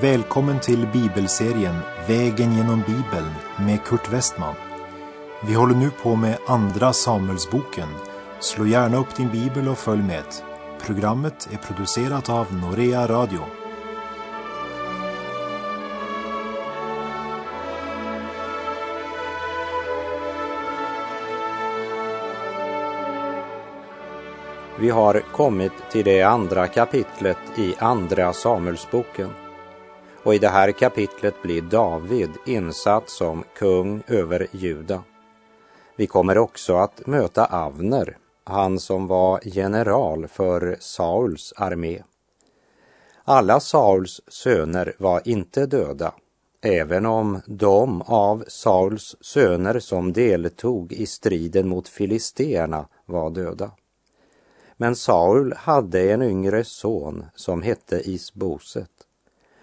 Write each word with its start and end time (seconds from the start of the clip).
Välkommen 0.00 0.60
till 0.60 0.86
bibelserien 0.92 1.74
Vägen 2.08 2.56
genom 2.56 2.82
Bibeln 2.86 3.32
med 3.58 3.84
Kurt 3.84 4.12
Westman. 4.12 4.54
Vi 5.46 5.54
håller 5.54 5.74
nu 5.74 5.90
på 5.90 6.16
med 6.16 6.38
Andra 6.48 6.92
Samuelsboken. 6.92 7.88
Slå 8.40 8.66
gärna 8.66 8.96
upp 8.96 9.16
din 9.16 9.28
bibel 9.28 9.68
och 9.68 9.78
följ 9.78 10.02
med. 10.02 10.24
Programmet 10.86 11.48
är 11.52 11.56
producerat 11.56 12.28
av 12.28 12.54
Norea 12.54 13.06
Radio. 13.06 13.61
Vi 24.82 24.90
har 24.90 25.22
kommit 25.32 25.72
till 25.92 26.04
det 26.04 26.22
andra 26.22 26.68
kapitlet 26.68 27.36
i 27.58 27.74
Andra 27.78 28.32
Samuelsboken. 28.32 29.30
Och 30.22 30.34
i 30.34 30.38
det 30.38 30.48
här 30.48 30.72
kapitlet 30.72 31.34
blir 31.42 31.62
David 31.62 32.30
insatt 32.46 33.08
som 33.10 33.44
kung 33.58 34.02
över 34.06 34.46
Juda. 34.52 35.02
Vi 35.96 36.06
kommer 36.06 36.38
också 36.38 36.76
att 36.76 37.06
möta 37.06 37.46
Avner, 37.46 38.16
han 38.44 38.78
som 38.78 39.06
var 39.06 39.40
general 39.42 40.28
för 40.28 40.76
Sauls 40.80 41.52
armé. 41.56 42.02
Alla 43.24 43.60
Sauls 43.60 44.20
söner 44.28 44.94
var 44.98 45.22
inte 45.24 45.66
döda, 45.66 46.14
även 46.62 47.06
om 47.06 47.40
de 47.46 48.02
av 48.02 48.44
Sauls 48.48 49.16
söner 49.20 49.78
som 49.78 50.12
deltog 50.12 50.92
i 50.92 51.06
striden 51.06 51.68
mot 51.68 51.88
filisterna 51.88 52.88
var 53.06 53.30
döda. 53.30 53.70
Men 54.82 54.96
Saul 54.96 55.52
hade 55.52 56.12
en 56.12 56.22
yngre 56.22 56.64
son 56.64 57.26
som 57.34 57.62
hette 57.62 58.10
Isboset 58.10 58.90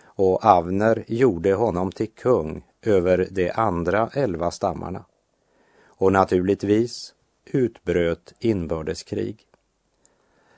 och 0.03 0.45
Avner 0.45 1.03
gjorde 1.07 1.53
honom 1.53 1.91
till 1.91 2.09
kung 2.09 2.65
över 2.81 3.27
de 3.31 3.51
andra 3.51 4.09
elva 4.13 4.51
stammarna. 4.51 5.05
Och 5.85 6.13
naturligtvis 6.13 7.13
utbröt 7.45 8.33
inbördeskrig. 8.39 9.47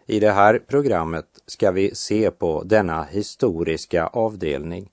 I 0.06 0.20
det 0.20 0.32
här 0.32 0.60
programmet 0.68 1.28
ska 1.46 1.72
vi 1.72 1.96
se 1.96 2.32
på 2.32 2.64
denna 2.64 3.04
historiska 3.04 4.08
avdelning 4.08 4.90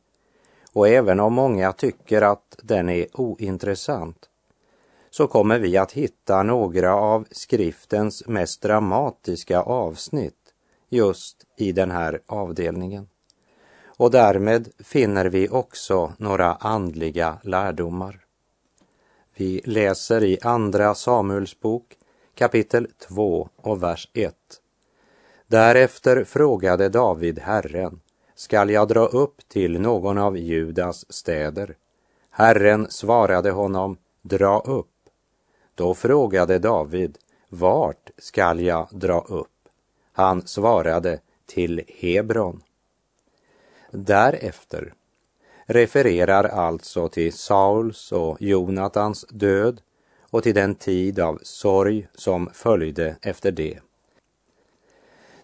och 0.72 0.88
även 0.88 1.20
om 1.20 1.32
många 1.32 1.72
tycker 1.72 2.22
att 2.22 2.58
den 2.62 2.88
är 2.88 3.06
ointressant 3.20 4.28
så 5.18 5.26
kommer 5.26 5.58
vi 5.58 5.76
att 5.76 5.92
hitta 5.92 6.42
några 6.42 6.94
av 6.94 7.26
skriftens 7.30 8.26
mest 8.26 8.62
dramatiska 8.62 9.60
avsnitt 9.60 10.54
just 10.88 11.46
i 11.56 11.72
den 11.72 11.90
här 11.90 12.20
avdelningen. 12.26 13.08
Och 13.86 14.10
därmed 14.10 14.68
finner 14.78 15.26
vi 15.26 15.48
också 15.48 16.12
några 16.18 16.54
andliga 16.54 17.38
lärdomar. 17.42 18.24
Vi 19.36 19.60
läser 19.64 20.24
i 20.24 20.38
Andra 20.42 20.94
Samuels 20.94 21.60
bok 21.60 21.96
kapitel 22.34 22.88
2 23.08 23.48
och 23.56 23.82
vers 23.82 24.10
1. 24.14 24.34
Därefter 25.46 26.24
frågade 26.24 26.88
David 26.88 27.38
Herren, 27.38 28.00
skall 28.34 28.70
jag 28.70 28.88
dra 28.88 29.06
upp 29.06 29.48
till 29.48 29.80
någon 29.80 30.18
av 30.18 30.36
Judas 30.36 31.12
städer? 31.12 31.76
Herren 32.30 32.86
svarade 32.90 33.50
honom, 33.50 33.96
dra 34.22 34.60
upp. 34.60 34.88
Då 35.78 35.94
frågade 35.94 36.58
David, 36.58 37.18
vart 37.48 38.10
skall 38.18 38.60
jag 38.60 38.88
dra 38.90 39.20
upp? 39.20 39.68
Han 40.12 40.46
svarade, 40.46 41.20
till 41.46 41.82
Hebron. 41.88 42.62
Därefter 43.90 44.94
refererar 45.66 46.44
alltså 46.44 47.08
till 47.08 47.32
Sauls 47.32 48.12
och 48.12 48.42
Jonatans 48.42 49.26
död 49.30 49.80
och 50.20 50.42
till 50.42 50.54
den 50.54 50.74
tid 50.74 51.20
av 51.20 51.38
sorg 51.42 52.08
som 52.14 52.50
följde 52.52 53.16
efter 53.22 53.52
det. 53.52 53.78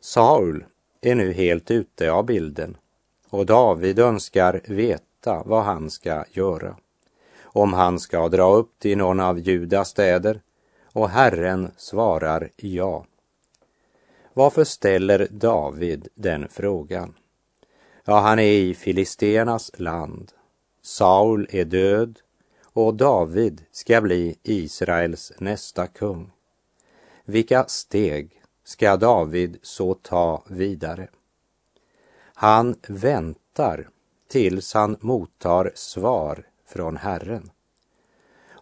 Saul 0.01 0.65
är 1.01 1.15
nu 1.15 1.33
helt 1.33 1.71
ute 1.71 2.13
av 2.13 2.27
bilden 2.27 2.77
och 3.31 3.47
David 3.47 3.99
önskar 3.99 4.61
veta 4.65 5.43
vad 5.47 5.65
han 5.65 5.91
ska 5.91 6.25
göra. 6.31 6.77
Om 7.57 7.73
han 7.73 8.01
ska 8.01 8.29
dra 8.29 8.53
upp 8.53 8.79
till 8.79 8.99
någon 8.99 9.21
av 9.21 9.39
Judas 9.39 9.89
städer 9.89 10.41
och 10.93 11.09
Herren 11.09 11.71
svarar 11.77 12.51
ja. 12.57 13.07
Varför 14.33 14.65
ställer 14.65 15.29
David 15.31 16.09
den 16.15 16.49
frågan? 16.49 17.15
Ja, 18.05 18.21
han 18.21 18.39
är 18.39 18.53
i 18.53 18.75
Filisternas 18.75 19.71
land. 19.75 20.33
Saul 20.83 21.49
är 21.51 21.65
död 21.65 22.19
och 22.63 22.95
David 22.95 23.65
ska 23.73 24.01
bli 24.01 24.39
Israels 24.43 25.33
nästa 25.39 25.87
kung. 25.87 26.31
Vilka 27.25 27.65
steg 27.65 28.43
ska 28.65 28.97
David 28.97 29.59
så 29.63 29.95
ta 29.95 30.45
vidare? 30.47 31.09
Han 32.35 32.77
väntar 32.89 33.89
tills 34.29 34.75
han 34.75 34.97
mottar 35.01 35.73
svar 35.75 36.45
från 36.67 36.97
Herren. 36.97 37.51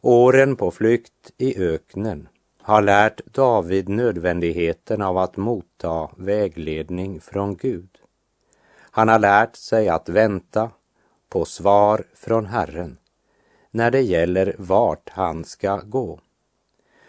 Åren 0.01 0.57
på 0.57 0.71
flykt 0.71 1.33
i 1.39 1.63
öknen 1.63 2.29
har 2.59 2.83
lärt 2.83 3.21
David 3.25 3.89
nödvändigheten 3.89 5.03
av 5.03 5.19
att 5.19 5.37
motta 5.37 6.11
vägledning 6.17 7.21
från 7.21 7.57
Gud. 7.57 7.89
Han 8.75 9.09
har 9.09 9.19
lärt 9.19 9.57
sig 9.57 9.89
att 9.89 10.09
vänta 10.09 10.71
på 11.29 11.45
svar 11.45 12.05
från 12.15 12.47
Herren 12.47 12.97
när 13.71 13.91
det 13.91 14.01
gäller 14.01 14.55
vart 14.59 15.09
han 15.09 15.45
ska 15.45 15.77
gå. 15.77 16.21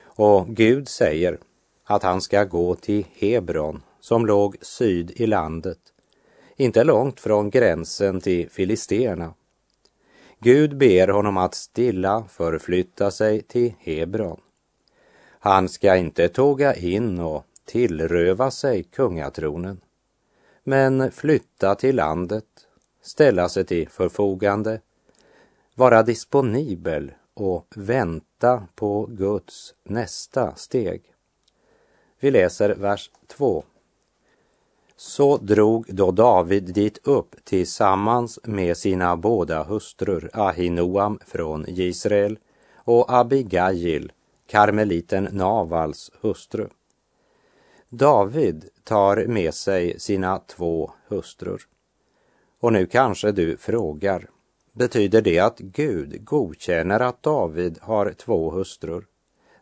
Och 0.04 0.48
Gud 0.48 0.88
säger 0.88 1.38
att 1.84 2.04
han 2.04 2.22
ska 2.22 2.44
gå 2.44 2.76
till 2.76 3.06
Hebron 3.14 3.82
som 4.00 4.26
låg 4.26 4.58
syd 4.62 5.12
i 5.12 5.28
landet, 5.28 5.80
inte 6.56 6.84
långt 6.84 7.20
från 7.20 7.50
gränsen 7.50 8.22
till 8.22 8.50
Filisterna. 8.50 9.34
Gud 10.44 10.78
ber 10.78 11.08
honom 11.08 11.38
att 11.38 11.56
stilla 11.56 12.24
förflytta 12.30 13.12
sig 13.12 13.42
till 13.42 13.74
Hebron. 13.80 14.42
Han 15.40 15.70
ska 15.70 15.96
inte 15.96 16.30
tåga 16.30 16.76
in 16.76 17.20
och 17.20 17.46
tillröva 17.66 18.52
sig 18.52 18.84
kungatronen 18.84 19.82
men 20.64 21.12
flytta 21.12 21.76
till 21.76 21.96
landet, 21.96 22.46
ställa 23.02 23.50
sig 23.50 23.66
till 23.66 23.90
förfogande, 23.90 24.82
vara 25.76 26.04
disponibel 26.04 27.12
och 27.34 27.74
vänta 27.76 28.68
på 28.76 29.06
Guds 29.06 29.74
nästa 29.84 30.56
steg. 30.56 31.02
Vi 32.20 32.32
läser 32.32 32.76
vers 32.76 33.12
2. 33.28 33.64
Så 34.96 35.38
drog 35.38 35.86
då 35.96 36.12
David 36.12 36.64
dit 36.74 37.08
upp 37.08 37.36
tillsammans 37.44 38.40
med 38.44 38.78
sina 38.78 39.18
båda 39.18 39.64
hustrur 39.64 40.30
Ahinoam 40.34 41.20
från 41.26 41.66
Israel 41.68 42.40
och 42.76 43.14
Abigail, 43.14 44.12
karmeliten 44.48 45.28
Navals 45.32 46.12
hustru. 46.22 46.68
David 47.90 48.70
tar 48.84 49.26
med 49.28 49.54
sig 49.54 50.00
sina 50.00 50.38
två 50.38 50.92
hustrur. 51.08 51.62
Och 52.60 52.74
nu 52.74 52.86
kanske 52.86 53.32
du 53.32 53.58
frågar, 53.58 54.30
betyder 54.72 55.22
det 55.22 55.40
att 55.40 55.60
Gud 55.60 56.26
godkänner 56.26 57.00
att 57.00 57.24
David 57.24 57.78
har 57.82 58.12
två 58.12 58.52
hustrur? 58.52 59.06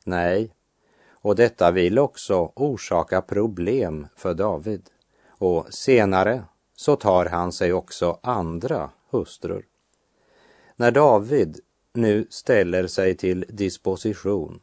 Nej, 0.04 0.54
och 1.12 1.36
detta 1.36 1.72
vill 1.72 2.00
också 2.00 2.52
orsaka 2.56 3.22
problem 3.22 4.08
för 4.16 4.34
David. 4.34 4.90
Och 5.42 5.74
senare 5.74 6.44
så 6.76 6.96
tar 6.96 7.26
han 7.26 7.52
sig 7.52 7.74
också 7.74 8.20
andra 8.24 8.90
hustrur. 9.10 9.66
När 10.76 10.92
David 10.92 11.60
nu 11.94 12.28
ställer 12.30 12.88
sig 12.88 13.18
till 13.18 13.46
disposition 13.50 14.60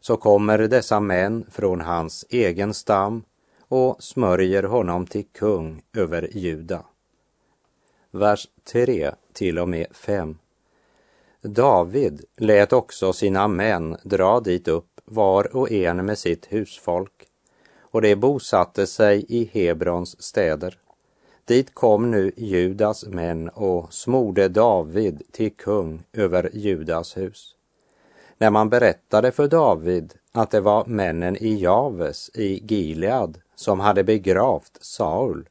så 0.00 0.16
kommer 0.16 0.58
dessa 0.58 1.00
män 1.00 1.46
från 1.50 1.80
hans 1.80 2.24
egen 2.28 2.74
stam 2.74 3.22
och 3.60 4.02
smörjer 4.02 4.62
honom 4.62 5.06
till 5.06 5.24
kung 5.24 5.82
över 5.96 6.28
Juda. 6.32 6.84
Vers 8.10 8.48
3 8.72 9.10
till 9.32 9.58
och 9.58 9.68
med 9.68 9.86
5. 9.90 10.38
David 11.42 12.24
lät 12.36 12.72
också 12.72 13.12
sina 13.12 13.48
män 13.48 13.96
dra 14.04 14.40
dit 14.40 14.68
upp 14.68 15.00
var 15.04 15.56
och 15.56 15.72
en 15.72 16.06
med 16.06 16.18
sitt 16.18 16.46
husfolk 16.52 17.27
och 17.90 18.02
de 18.02 18.16
bosatte 18.16 18.86
sig 18.86 19.24
i 19.28 19.50
Hebrons 19.52 20.22
städer. 20.22 20.78
Dit 21.44 21.74
kom 21.74 22.10
nu 22.10 22.32
Judas 22.36 23.04
män 23.06 23.48
och 23.48 23.92
smorde 23.92 24.48
David 24.48 25.22
till 25.32 25.52
kung 25.52 26.02
över 26.12 26.50
Judas 26.52 27.16
hus. 27.16 27.54
När 28.38 28.50
man 28.50 28.68
berättade 28.68 29.32
för 29.32 29.48
David 29.48 30.14
att 30.32 30.50
det 30.50 30.60
var 30.60 30.86
männen 30.86 31.36
i 31.36 31.54
Javes 31.54 32.30
i 32.34 32.66
Gilead 32.66 33.38
som 33.54 33.80
hade 33.80 34.04
begravt 34.04 34.78
Saul, 34.80 35.48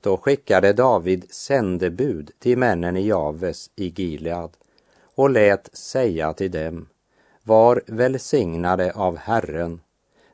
då 0.00 0.16
skickade 0.16 0.72
David 0.72 1.26
sändebud 1.30 2.30
till 2.38 2.58
männen 2.58 2.96
i 2.96 3.06
Javes 3.06 3.70
i 3.76 3.88
Gilead 3.88 4.50
och 5.14 5.30
lät 5.30 5.76
säga 5.76 6.32
till 6.32 6.50
dem, 6.50 6.86
var 7.42 7.82
välsignade 7.86 8.92
av 8.92 9.16
Herren, 9.16 9.80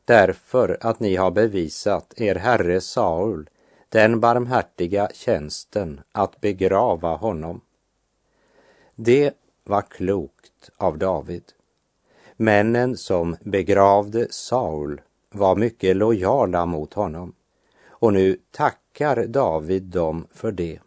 därför 0.04 0.78
att 0.80 1.00
ni 1.00 1.16
har 1.16 1.30
bevisat 1.30 2.14
er 2.16 2.34
herre 2.34 2.80
Saul 2.80 3.50
den 3.88 4.20
barmhärtiga 4.20 5.08
tjänsten 5.14 6.00
att 6.12 6.40
begrava 6.40 7.16
honom. 7.16 7.60
Det 8.94 9.34
var 9.64 9.82
klokt 9.82 10.70
av 10.76 10.98
David. 10.98 11.44
Männen 12.36 12.96
som 12.96 13.36
begravde 13.40 14.26
Saul 14.30 15.00
var 15.30 15.56
mycket 15.56 15.96
lojala 15.96 16.66
mot 16.66 16.94
honom 16.94 17.34
och 17.88 18.12
nu 18.12 18.38
tackar 18.50 19.26
David 19.26 19.82
dem 19.82 20.26
för 20.32 20.52
det. 20.52 20.78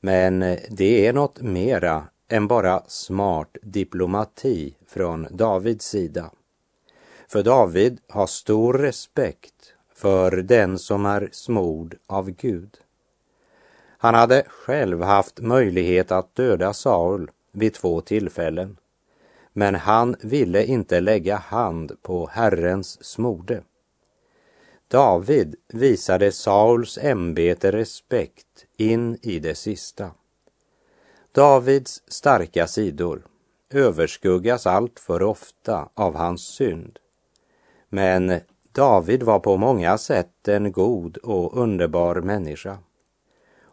Men 0.00 0.40
det 0.70 1.06
är 1.06 1.12
något 1.12 1.40
mera 1.40 2.04
än 2.28 2.48
bara 2.48 2.82
smart 2.86 3.56
diplomati 3.62 4.74
från 4.86 5.26
Davids 5.30 5.86
sida. 5.86 6.30
För 7.28 7.42
David 7.42 8.00
har 8.08 8.26
stor 8.26 8.72
respekt 8.72 9.74
för 9.94 10.30
den 10.30 10.78
som 10.78 11.06
är 11.06 11.28
smord 11.32 11.96
av 12.06 12.30
Gud. 12.30 12.78
Han 13.98 14.14
hade 14.14 14.44
själv 14.48 15.02
haft 15.02 15.40
möjlighet 15.40 16.12
att 16.12 16.34
döda 16.34 16.72
Saul 16.72 17.30
vid 17.52 17.74
två 17.74 18.00
tillfällen, 18.00 18.76
men 19.52 19.74
han 19.74 20.16
ville 20.20 20.64
inte 20.64 21.00
lägga 21.00 21.36
hand 21.36 21.92
på 22.02 22.26
Herrens 22.26 23.04
smorde. 23.04 23.62
David 24.88 25.56
visade 25.68 26.32
Sauls 26.32 26.98
ämbete 26.98 27.72
respekt 27.72 28.66
in 28.76 29.18
i 29.22 29.38
det 29.38 29.54
sista. 29.54 30.10
Davids 31.32 32.02
starka 32.08 32.66
sidor 32.66 33.26
överskuggas 33.70 34.66
allt 34.66 35.00
för 35.00 35.22
ofta 35.22 35.88
av 35.94 36.16
hans 36.16 36.42
synd. 36.42 36.98
Men 37.94 38.40
David 38.72 39.22
var 39.22 39.38
på 39.38 39.56
många 39.56 39.98
sätt 39.98 40.48
en 40.48 40.72
god 40.72 41.16
och 41.16 41.58
underbar 41.58 42.14
människa. 42.14 42.78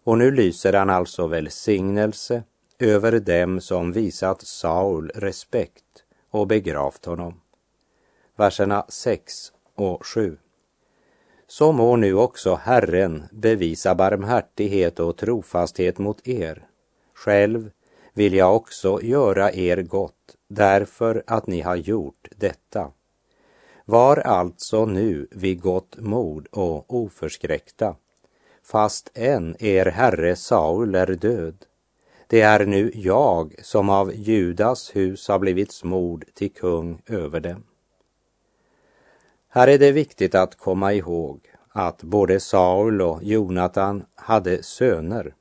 Och 0.04 0.18
nu 0.18 0.32
lyser 0.32 0.74
han 0.74 0.90
alltså 0.90 1.28
välsignelse 1.28 2.44
över 2.80 3.20
dem 3.20 3.62
som 3.62 3.92
visat 3.92 4.42
Saul 4.42 5.12
respekt 5.16 6.04
och 6.32 6.48
begravt 6.48 7.06
honom. 7.06 7.42
Verserna 8.38 8.86
6 8.90 9.52
och 9.76 10.06
7. 10.06 10.38
Så 11.48 11.72
må 11.72 11.96
nu 11.96 12.14
också 12.14 12.56
Herren 12.56 13.24
bevisa 13.32 13.96
barmhärtighet 13.96 15.00
och 15.00 15.18
trofasthet 15.18 15.98
mot 15.98 16.28
er. 16.28 16.68
Själv 17.14 17.72
vill 18.14 18.34
jag 18.34 18.56
också 18.56 19.00
göra 19.02 19.52
er 19.52 19.82
gott 19.82 20.36
därför 20.50 21.24
att 21.28 21.48
ni 21.48 21.62
har 21.62 21.76
gjort 21.76 22.28
detta. 22.38 22.92
Var 23.92 24.18
alltså 24.18 24.86
nu 24.86 25.28
vid 25.32 25.62
gott 25.62 25.98
mod 25.98 26.48
och 26.52 26.96
oförskräckta, 26.96 27.96
fast 28.64 29.12
än 29.14 29.56
er 29.60 29.86
herre 29.86 30.36
Saul 30.36 30.96
är 30.96 31.08
död. 31.08 31.56
Det 32.28 32.42
är 32.42 32.66
nu 32.66 32.92
jag 32.96 33.56
som 33.64 33.90
av 33.90 34.16
Judas 34.16 34.96
hus 34.96 35.28
har 35.28 35.40
blivit 35.40 35.72
smord 35.72 36.26
till 36.34 36.54
kung 36.54 37.02
över 37.06 37.40
dem. 37.40 37.64
Här 39.50 39.68
är 39.68 39.78
det 39.78 39.92
viktigt 39.92 40.36
att 40.36 40.58
komma 40.58 40.94
ihåg 40.94 41.40
att 41.70 42.04
både 42.04 42.40
Saul 42.40 43.02
och 43.02 43.24
Jonatan 43.24 44.04
hade 44.16 44.64
söner 44.64 45.34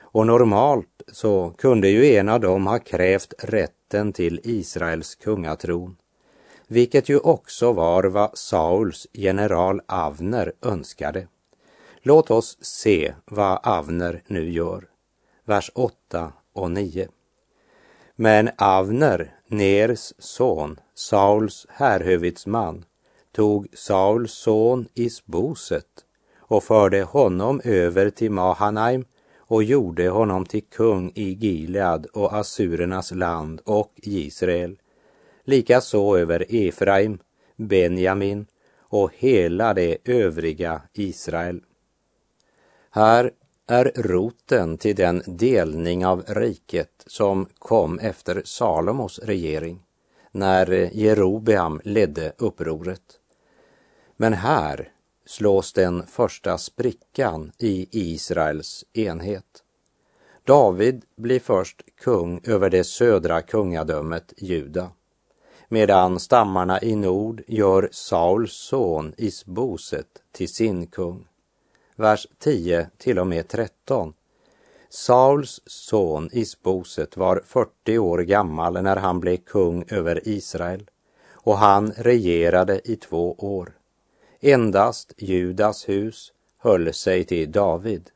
och 0.00 0.26
normalt 0.26 1.02
så 1.12 1.50
kunde 1.58 1.88
ju 1.88 2.14
en 2.14 2.28
av 2.28 2.40
dem 2.40 2.66
ha 2.66 2.78
krävt 2.78 3.34
rätten 3.38 4.12
till 4.12 4.40
Israels 4.44 5.14
kungatron 5.14 5.96
vilket 6.68 7.08
ju 7.08 7.18
också 7.18 7.72
var 7.72 8.04
vad 8.04 8.38
Sauls 8.38 9.06
general 9.12 9.80
Avner 9.86 10.52
önskade. 10.62 11.26
Låt 12.02 12.30
oss 12.30 12.58
se 12.60 13.14
vad 13.24 13.58
Avner 13.62 14.22
nu 14.26 14.50
gör. 14.50 14.84
Vers 15.44 15.70
8 15.74 16.32
och 16.52 16.70
9. 16.70 17.08
Men 18.16 18.50
Avner, 18.58 19.34
Ners 19.46 20.12
son, 20.18 20.80
Sauls 20.94 21.66
härhövitsman, 21.68 22.84
tog 23.32 23.66
Sauls 23.72 24.32
son 24.32 24.88
Isboset 24.94 25.86
och 26.38 26.64
förde 26.64 27.02
honom 27.02 27.60
över 27.64 28.10
till 28.10 28.30
Mahanaim 28.30 29.04
och 29.38 29.64
gjorde 29.64 30.08
honom 30.08 30.46
till 30.46 30.64
kung 30.64 31.12
i 31.14 31.32
Gilead 31.32 32.06
och 32.06 32.32
Assurernas 32.32 33.10
land 33.10 33.60
och 33.64 33.92
Israel 33.96 34.76
likaså 35.44 36.18
över 36.18 36.46
Efraim, 36.48 37.18
Benjamin 37.56 38.46
och 38.78 39.10
hela 39.14 39.74
det 39.74 39.96
övriga 40.04 40.82
Israel. 40.92 41.60
Här 42.90 43.30
är 43.66 43.92
roten 43.94 44.78
till 44.78 44.96
den 44.96 45.22
delning 45.26 46.06
av 46.06 46.22
riket 46.26 47.04
som 47.06 47.48
kom 47.58 47.98
efter 47.98 48.42
Salomos 48.44 49.18
regering, 49.18 49.82
när 50.32 50.90
Jerobeam 50.92 51.80
ledde 51.84 52.32
upproret. 52.38 53.20
Men 54.16 54.32
här 54.32 54.92
slås 55.26 55.72
den 55.72 56.06
första 56.06 56.58
sprickan 56.58 57.52
i 57.58 57.88
Israels 57.90 58.84
enhet. 58.92 59.62
David 60.44 61.04
blir 61.16 61.40
först 61.40 61.82
kung 62.00 62.40
över 62.44 62.70
det 62.70 62.84
södra 62.84 63.42
kungadömet 63.42 64.32
Juda 64.36 64.90
medan 65.68 66.20
stammarna 66.20 66.82
i 66.82 66.96
nord 66.96 67.42
gör 67.46 67.88
Sauls 67.92 68.52
son 68.52 69.14
Isboset 69.16 70.06
till 70.32 70.48
sin 70.48 70.86
kung. 70.86 71.26
Vers 71.96 72.26
10 72.38 72.88
till 72.98 73.18
och 73.18 73.26
med 73.26 73.48
13. 73.48 74.12
Sauls 74.88 75.60
son 75.66 76.28
Isboset 76.32 77.16
var 77.16 77.42
40 77.46 77.98
år 77.98 78.18
gammal 78.18 78.82
när 78.82 78.96
han 78.96 79.20
blev 79.20 79.36
kung 79.36 79.84
över 79.88 80.28
Israel 80.28 80.90
och 81.32 81.58
han 81.58 81.92
regerade 81.92 82.80
i 82.84 82.96
två 82.96 83.32
år. 83.32 83.72
Endast 84.40 85.12
Judas 85.16 85.88
hus 85.88 86.32
höll 86.58 86.94
sig 86.94 87.24
till 87.24 87.52
David. 87.52 88.10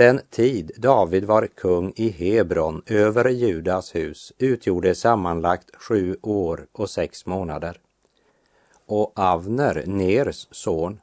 Den 0.00 0.20
tid 0.30 0.70
David 0.76 1.24
var 1.24 1.46
kung 1.46 1.92
i 1.96 2.08
Hebron 2.08 2.82
över 2.86 3.28
Judas 3.28 3.94
hus 3.94 4.32
utgjorde 4.38 4.94
sammanlagt 4.94 5.76
sju 5.76 6.16
år 6.22 6.66
och 6.72 6.90
sex 6.90 7.26
månader. 7.26 7.80
Och 8.86 9.12
Avner, 9.18 9.84
Ners 9.86 10.48
son, 10.50 11.00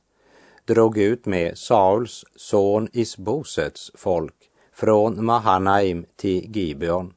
drog 0.66 0.98
ut 0.98 1.26
med 1.26 1.58
Sauls 1.58 2.26
son 2.36 2.88
Isbosets 2.94 3.92
folk 3.96 4.36
från 4.74 5.26
Mahanaim 5.26 6.06
till 6.16 6.56
Gibeon. 6.56 7.14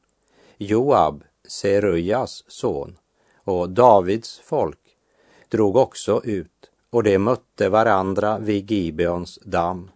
Joab, 0.57 1.23
Serujas 1.47 2.43
son, 2.47 2.97
och 3.43 3.69
Davids 3.69 4.41
folk 4.43 4.79
drog 5.49 5.75
också 5.75 6.21
ut 6.23 6.69
och 6.89 7.03
de 7.03 7.17
mötte 7.17 7.69
varandra 7.69 8.39
vid 8.39 8.71
Gibeons 8.71 9.39
damm 9.45 9.91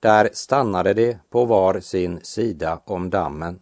där 0.00 0.30
stannade 0.32 0.94
de 0.94 1.16
på 1.30 1.44
var 1.44 1.80
sin 1.80 2.20
sida 2.22 2.80
om 2.84 3.10
dammen. 3.10 3.60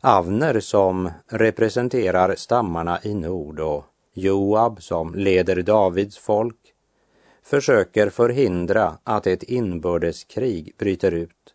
Avner 0.00 0.60
som 0.60 1.10
representerar 1.26 2.34
stammarna 2.34 3.00
i 3.02 3.14
nord 3.14 3.60
och 3.60 3.84
Joab 4.14 4.82
som 4.82 5.14
leder 5.14 5.62
Davids 5.62 6.18
folk 6.18 6.74
försöker 7.42 8.10
förhindra 8.10 8.98
att 9.04 9.26
ett 9.26 9.42
inbördeskrig 9.42 10.74
bryter 10.78 11.12
ut 11.12 11.54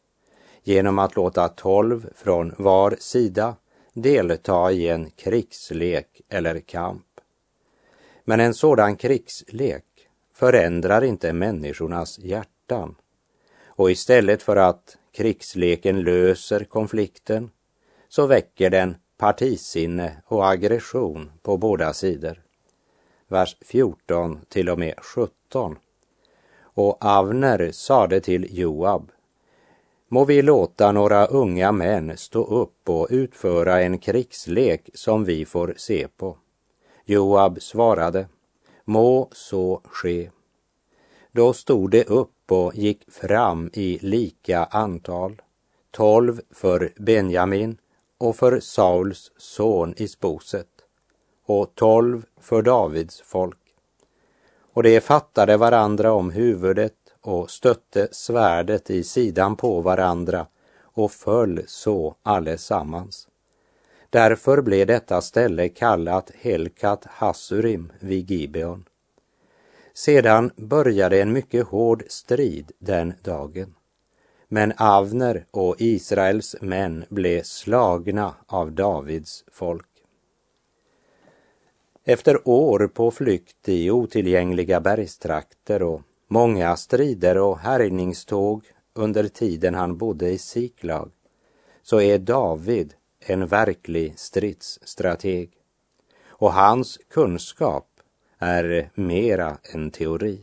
genom 0.64 1.00
att 1.00 1.16
låta 1.16 1.48
tolv 1.48 2.10
från 2.16 2.54
var 2.58 2.96
sida 3.00 3.56
delta 3.94 4.72
i 4.72 4.88
en 4.88 5.10
krigslek 5.10 6.22
eller 6.30 6.60
kamp. 6.60 7.06
Men 8.24 8.40
en 8.40 8.54
sådan 8.54 8.96
krigslek 8.96 9.86
förändrar 10.34 11.02
inte 11.04 11.34
människornas 11.34 12.20
hjärtan 12.20 12.96
och 13.82 13.92
istället 13.92 14.44
för 14.44 14.56
att 14.56 14.98
krigsleken 15.12 16.02
löser 16.02 16.64
konflikten 16.64 17.52
så 18.10 18.28
väcker 18.28 18.70
den 18.70 18.96
partisinne 19.18 20.22
och 20.26 20.50
aggression 20.50 21.32
på 21.42 21.58
båda 21.58 21.94
sidor. 21.94 22.42
Vers 23.28 23.58
14 23.62 24.40
till 24.50 24.70
och 24.70 24.80
med 24.80 24.94
17. 25.00 25.78
Och 26.62 27.06
Avner 27.06 27.72
sade 27.72 28.22
till 28.22 28.60
Joab, 28.60 29.12
må 30.08 30.26
vi 30.26 30.42
låta 30.42 30.92
några 30.92 31.26
unga 31.26 31.72
män 31.72 32.18
stå 32.18 32.44
upp 32.44 32.90
och 32.90 33.08
utföra 33.10 33.82
en 33.82 33.98
krigslek 33.98 34.90
som 34.94 35.24
vi 35.24 35.46
får 35.46 35.74
se 35.78 36.08
på. 36.08 36.38
Joab 37.06 37.62
svarade, 37.62 38.28
må 38.86 39.30
så 39.32 39.82
ske. 39.86 40.30
Då 41.32 41.54
stod 41.54 41.92
de 41.92 42.04
upp 42.04 42.41
och 42.52 42.76
gick 42.76 43.12
fram 43.12 43.70
i 43.74 44.00
lika 44.02 44.64
antal, 44.64 45.42
tolv 45.92 46.42
för 46.52 46.94
Benjamin 46.96 47.78
och 48.18 48.36
för 48.36 48.60
Sauls 48.60 49.32
son 49.38 49.94
Isboset 49.98 50.68
och 51.46 51.76
tolv 51.76 52.26
för 52.40 52.62
Davids 52.62 53.22
folk. 53.22 53.58
Och 54.74 54.84
de 54.84 55.02
fattade 55.02 55.58
varandra 55.58 56.14
om 56.14 56.30
huvudet 56.32 56.94
och 57.22 57.52
stötte 57.52 58.08
svärdet 58.12 58.90
i 58.90 59.04
sidan 59.04 59.56
på 59.56 59.82
varandra 59.82 60.48
och 60.82 61.12
föll 61.12 61.64
så 61.68 62.16
allesammans. 62.24 63.28
Därför 64.10 64.62
blev 64.62 64.88
detta 64.88 65.22
ställe 65.22 65.70
kallat 65.70 66.32
Helkat 66.36 67.06
Hassurim 67.06 67.92
vid 68.00 68.32
Gibeon. 68.32 68.86
Sedan 69.94 70.52
började 70.56 71.22
en 71.22 71.34
mycket 71.34 71.68
hård 71.68 72.04
strid 72.08 72.72
den 72.80 73.14
dagen. 73.22 73.76
Men 74.48 74.74
Avner 74.78 75.46
och 75.52 75.76
Israels 75.80 76.56
män 76.62 77.06
blev 77.10 77.44
slagna 77.44 78.36
av 78.46 78.72
Davids 78.72 79.44
folk. 79.52 79.88
Efter 82.04 82.48
år 82.48 82.88
på 82.88 83.12
flykt 83.12 83.70
i 83.70 83.92
otillgängliga 83.92 84.80
bergstrakter 84.80 85.84
och 85.84 86.02
många 86.28 86.76
strider 86.76 87.38
och 87.38 87.60
härjningståg 87.60 88.64
under 88.94 89.28
tiden 89.28 89.76
han 89.76 89.98
bodde 89.98 90.30
i 90.30 90.38
Siklag 90.38 91.12
så 91.84 92.02
är 92.02 92.18
David 92.18 92.94
en 93.20 93.48
verklig 93.48 94.20
stridsstrateg. 94.20 95.52
Och 96.28 96.54
hans 96.54 97.00
kunskap 97.10 97.91
är 98.42 98.90
mera 98.94 99.58
en 99.74 99.92
teori. 99.92 100.40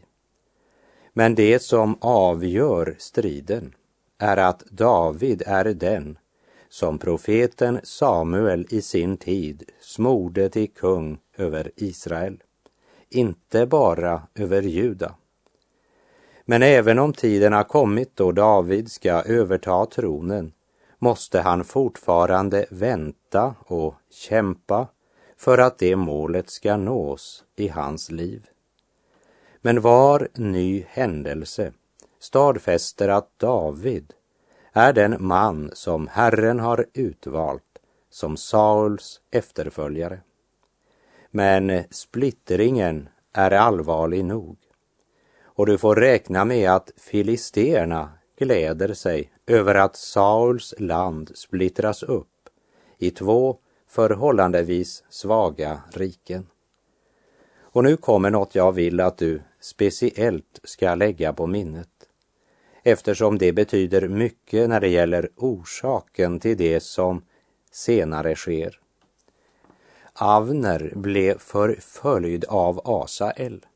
Men 1.13 1.35
det 1.35 1.59
som 1.63 1.97
avgör 2.01 2.95
striden 2.99 3.75
är 4.19 4.37
att 4.37 4.63
David 4.71 5.43
är 5.47 5.65
den 5.65 6.19
som 6.69 6.99
profeten 6.99 7.81
Samuel 7.83 8.67
i 8.71 8.83
sin 8.83 9.17
tid 9.17 9.71
smorde 9.81 10.49
till 10.49 10.71
kung 10.71 11.19
över 11.37 11.71
Israel, 11.77 12.43
inte 13.09 13.67
bara 13.67 14.23
över 14.35 14.63
Juda. 14.63 15.15
Men 16.45 16.63
även 16.63 16.99
om 16.99 17.13
tiden 17.13 17.53
har 17.53 17.65
kommit 17.65 18.17
då 18.17 18.33
David 18.33 18.91
ska 18.91 19.23
överta 19.23 19.87
tronen 19.87 20.53
måste 20.99 21.41
han 21.41 21.65
fortfarande 21.65 22.67
vänta 22.71 23.55
och 23.67 23.95
kämpa 24.11 24.87
för 25.39 25.59
att 25.59 25.79
det 25.79 25.97
målet 25.97 26.51
ska 26.51 26.77
nås 26.77 27.45
i 27.57 27.69
hans 27.69 28.11
liv. 28.11 28.47
Men 29.61 29.81
var 29.81 30.29
ny 30.35 30.85
händelse 30.89 31.73
stadfäster 32.19 33.09
att 33.09 33.39
David 33.39 34.13
är 34.73 34.93
den 34.93 35.17
man 35.21 35.71
som 35.73 36.09
Herren 36.09 36.61
har 36.61 36.87
utvalt 36.95 37.63
som 38.11 38.37
Sauls 38.37 39.21
efterföljare. 39.31 40.21
Men 41.31 41.85
splittringen 41.91 43.09
är 43.33 43.51
allvarlig 43.51 44.25
nog 44.25 44.57
och 45.59 45.67
du 45.67 45.79
får 45.79 45.97
räkna 45.97 46.45
med 46.45 46.71
att 46.71 46.93
filisterna 46.97 48.13
gläder 48.39 48.95
sig 48.95 49.33
över 49.47 49.75
att 49.75 49.97
Sauls 49.97 50.75
land 50.79 51.31
splittras 51.35 52.03
upp 52.03 52.49
i 52.99 53.11
två 53.11 53.59
förhållandevis 53.89 55.05
svaga 55.09 55.81
riken. 55.93 56.47
Och 57.61 57.85
nu 57.85 57.97
kommer 57.97 58.31
något 58.31 58.55
jag 58.55 58.73
vill 58.73 59.01
att 59.01 59.19
du 59.19 59.43
speciellt 59.61 60.61
ska 60.65 60.95
lägga 60.95 61.33
på 61.33 61.47
minnet 61.47 61.89
eftersom 62.83 63.39
det 63.39 63.53
betyder 63.53 64.09
mycket 64.09 64.69
när 64.69 64.81
det 64.81 64.89
gäller 64.89 65.29
orsaken 65.37 66.41
till 66.41 66.57
det 66.57 66.81
som 66.81 67.23
senare 67.71 68.35
sker. 68.35 68.81
Avner 70.13 70.93
blev 70.95 71.39
förföljd 71.39 72.45
av 72.45 72.81
Asael. 72.85 73.67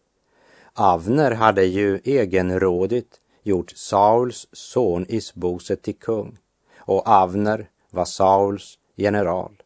Avner 0.75 1.31
hade 1.31 1.64
ju 1.64 2.00
egenrådigt 2.04 3.21
gjort 3.42 3.71
Sauls 3.71 4.49
son 4.52 5.07
Isboset 5.09 5.83
till 5.83 5.97
kung 5.97 6.38
och 6.76 7.09
Avner 7.09 7.71
var 7.90 8.04
Sauls 8.04 8.78
general. 8.97 9.62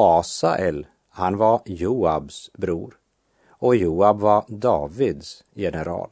Asael, 0.00 0.86
han 1.08 1.36
var 1.36 1.62
Joabs 1.64 2.50
bror 2.52 2.98
och 3.48 3.76
Joab 3.76 4.20
var 4.20 4.44
Davids 4.48 5.44
general. 5.54 6.10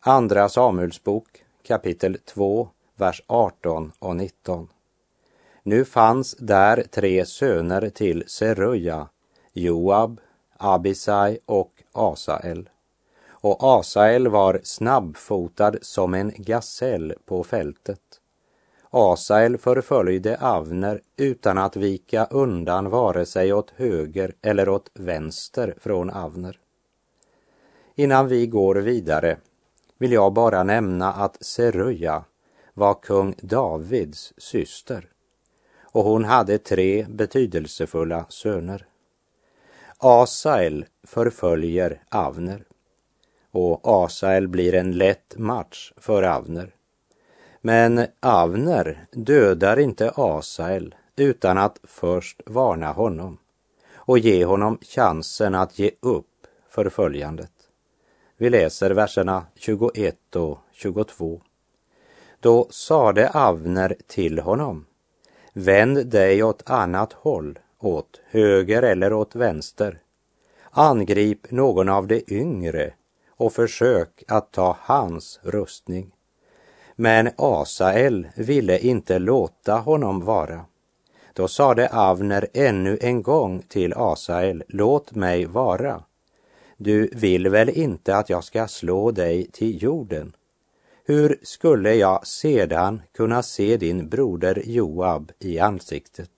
Andra 0.00 0.48
Samuelsbok 0.48 1.44
kapitel 1.62 2.18
2, 2.24 2.68
vers 2.94 3.22
18 3.26 3.92
och 3.98 4.16
19. 4.16 4.68
Nu 5.62 5.84
fanns 5.84 6.36
där 6.38 6.82
tre 6.90 7.26
söner 7.26 7.90
till 7.90 8.24
Seruja, 8.26 9.08
Joab, 9.52 10.20
Abisai 10.56 11.38
och 11.46 11.82
Asael. 11.92 12.68
Och 13.28 13.56
Asael 13.60 14.28
var 14.28 14.60
snabbfotad 14.62 15.74
som 15.82 16.14
en 16.14 16.32
gasell 16.36 17.14
på 17.24 17.44
fältet. 17.44 18.00
Asael 18.98 19.58
förföljde 19.58 20.38
Avner 20.40 21.00
utan 21.16 21.58
att 21.58 21.76
vika 21.76 22.26
undan 22.30 22.90
vare 22.90 23.26
sig 23.26 23.52
åt 23.52 23.70
höger 23.70 24.34
eller 24.42 24.68
åt 24.68 24.90
vänster 24.94 25.74
från 25.80 26.10
Avner. 26.10 26.58
Innan 27.94 28.28
vi 28.28 28.46
går 28.46 28.74
vidare 28.74 29.36
vill 29.98 30.12
jag 30.12 30.32
bara 30.32 30.62
nämna 30.62 31.12
att 31.12 31.44
Seruja 31.44 32.24
var 32.74 32.94
kung 32.94 33.34
Davids 33.42 34.32
syster 34.36 35.08
och 35.82 36.04
hon 36.04 36.24
hade 36.24 36.58
tre 36.58 37.06
betydelsefulla 37.08 38.26
söner. 38.28 38.86
Asael 39.98 40.86
förföljer 41.02 42.02
Avner 42.08 42.64
och 43.50 43.80
Asael 43.82 44.48
blir 44.48 44.74
en 44.74 44.92
lätt 44.92 45.34
match 45.38 45.92
för 45.96 46.22
Avner. 46.22 46.75
Men 47.66 48.06
Avner 48.20 49.06
dödar 49.12 49.78
inte 49.78 50.12
Asael 50.14 50.94
utan 51.16 51.58
att 51.58 51.80
först 51.84 52.42
varna 52.46 52.92
honom 52.92 53.38
och 53.94 54.18
ge 54.18 54.44
honom 54.44 54.78
chansen 54.82 55.54
att 55.54 55.78
ge 55.78 55.90
upp 56.00 56.46
förföljandet. 56.68 57.50
Vi 58.36 58.50
läser 58.50 58.90
verserna 58.90 59.46
21 59.54 60.36
och 60.36 60.58
22. 60.72 61.42
Då 62.40 62.66
sade 62.70 63.30
Avner 63.30 63.96
till 64.06 64.38
honom, 64.38 64.86
vänd 65.52 66.06
dig 66.06 66.42
åt 66.42 66.70
annat 66.70 67.12
håll, 67.12 67.58
åt 67.78 68.20
höger 68.30 68.82
eller 68.82 69.12
åt 69.12 69.34
vänster. 69.34 70.00
Angrip 70.70 71.50
någon 71.50 71.88
av 71.88 72.06
de 72.06 72.24
yngre 72.28 72.92
och 73.28 73.52
försök 73.52 74.24
att 74.28 74.52
ta 74.52 74.76
hans 74.80 75.40
rustning. 75.42 76.15
Men 76.96 77.30
Asael 77.36 78.26
ville 78.36 78.78
inte 78.78 79.18
låta 79.18 79.74
honom 79.74 80.24
vara. 80.24 80.64
Då 81.32 81.48
sade 81.48 81.88
Avner 81.88 82.46
ännu 82.52 82.98
en 83.00 83.22
gång 83.22 83.62
till 83.68 83.94
Asael, 83.94 84.64
låt 84.68 85.14
mig 85.14 85.44
vara. 85.44 86.02
Du 86.76 87.10
vill 87.12 87.48
väl 87.48 87.68
inte 87.68 88.16
att 88.16 88.30
jag 88.30 88.44
ska 88.44 88.68
slå 88.68 89.10
dig 89.10 89.50
till 89.52 89.82
jorden? 89.82 90.32
Hur 91.04 91.38
skulle 91.42 91.94
jag 91.94 92.26
sedan 92.26 93.02
kunna 93.14 93.42
se 93.42 93.76
din 93.76 94.08
broder 94.08 94.62
Joab 94.66 95.32
i 95.38 95.58
ansiktet? 95.58 96.30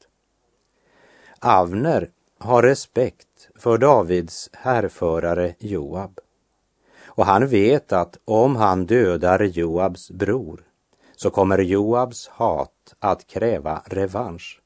Avner 1.40 2.08
har 2.38 2.62
respekt 2.62 3.48
för 3.56 3.78
Davids 3.78 4.50
härförare 4.52 5.54
Joab. 5.58 6.20
Och 7.18 7.26
han 7.26 7.46
vet 7.46 7.92
att 7.92 8.18
om 8.24 8.56
han 8.56 8.86
dödar 8.86 9.42
Joabs 9.42 10.10
bror 10.10 10.60
så 11.16 11.30
kommer 11.30 11.58
Joabs 11.58 12.28
hat 12.28 12.94
att 12.98 13.26
kräva 13.26 13.82
revansch. 13.86 14.60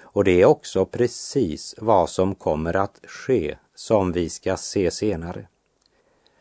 Och 0.00 0.24
det 0.24 0.42
är 0.42 0.44
också 0.44 0.86
precis 0.86 1.74
vad 1.78 2.10
som 2.10 2.34
kommer 2.34 2.76
att 2.76 3.00
ske 3.04 3.56
som 3.74 4.12
vi 4.12 4.28
ska 4.28 4.56
se 4.56 4.90
senare. 4.90 5.46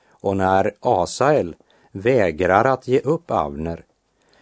Och 0.09 0.37
när 0.37 0.73
Asael 0.79 1.55
vägrar 1.91 2.65
att 2.65 2.87
ge 2.87 2.99
upp 2.99 3.31
Avner 3.31 3.85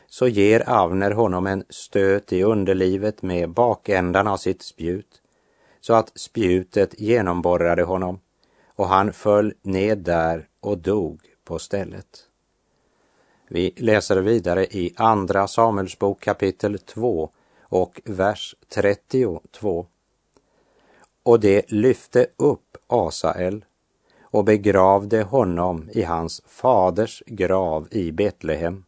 så 0.08 0.28
ger 0.28 0.70
Avner 0.70 1.12
honom 1.12 1.48
en 1.48 1.64
stöt 1.70 2.34
i 2.34 2.44
underlivet 2.44 3.22
med 3.22 3.50
bakändan 3.50 4.28
av 4.28 4.38
sitt 4.38 4.62
spjut 4.62 5.22
så 5.82 5.94
att 5.94 6.12
spjutet 6.20 7.00
genomborrade 7.00 7.84
honom 7.84 8.20
och 8.80 8.88
han 8.88 9.14
föll 9.14 9.54
ned 9.62 9.98
där 9.98 10.48
och 10.60 10.78
dog 10.78 11.22
på 11.44 11.60
stället. 11.60 12.28
Vi 13.48 13.74
läser 13.78 14.18
vidare 14.18 14.66
i 14.66 14.94
Andra 14.98 15.48
Samuelsbok 15.48 16.22
kapitel 16.22 16.80
2 16.80 17.30
och 17.62 18.02
vers 18.06 18.56
32. 18.74 19.86
Och 21.24 21.40
det 21.40 21.72
lyfte 21.72 22.28
upp 22.38 22.78
Asael 22.88 23.66
och 24.22 24.44
begravde 24.44 25.24
honom 25.24 25.90
i 25.92 26.04
hans 26.04 26.42
faders 26.48 27.24
grav 27.26 27.88
i 27.92 28.12
Betlehem. 28.12 28.86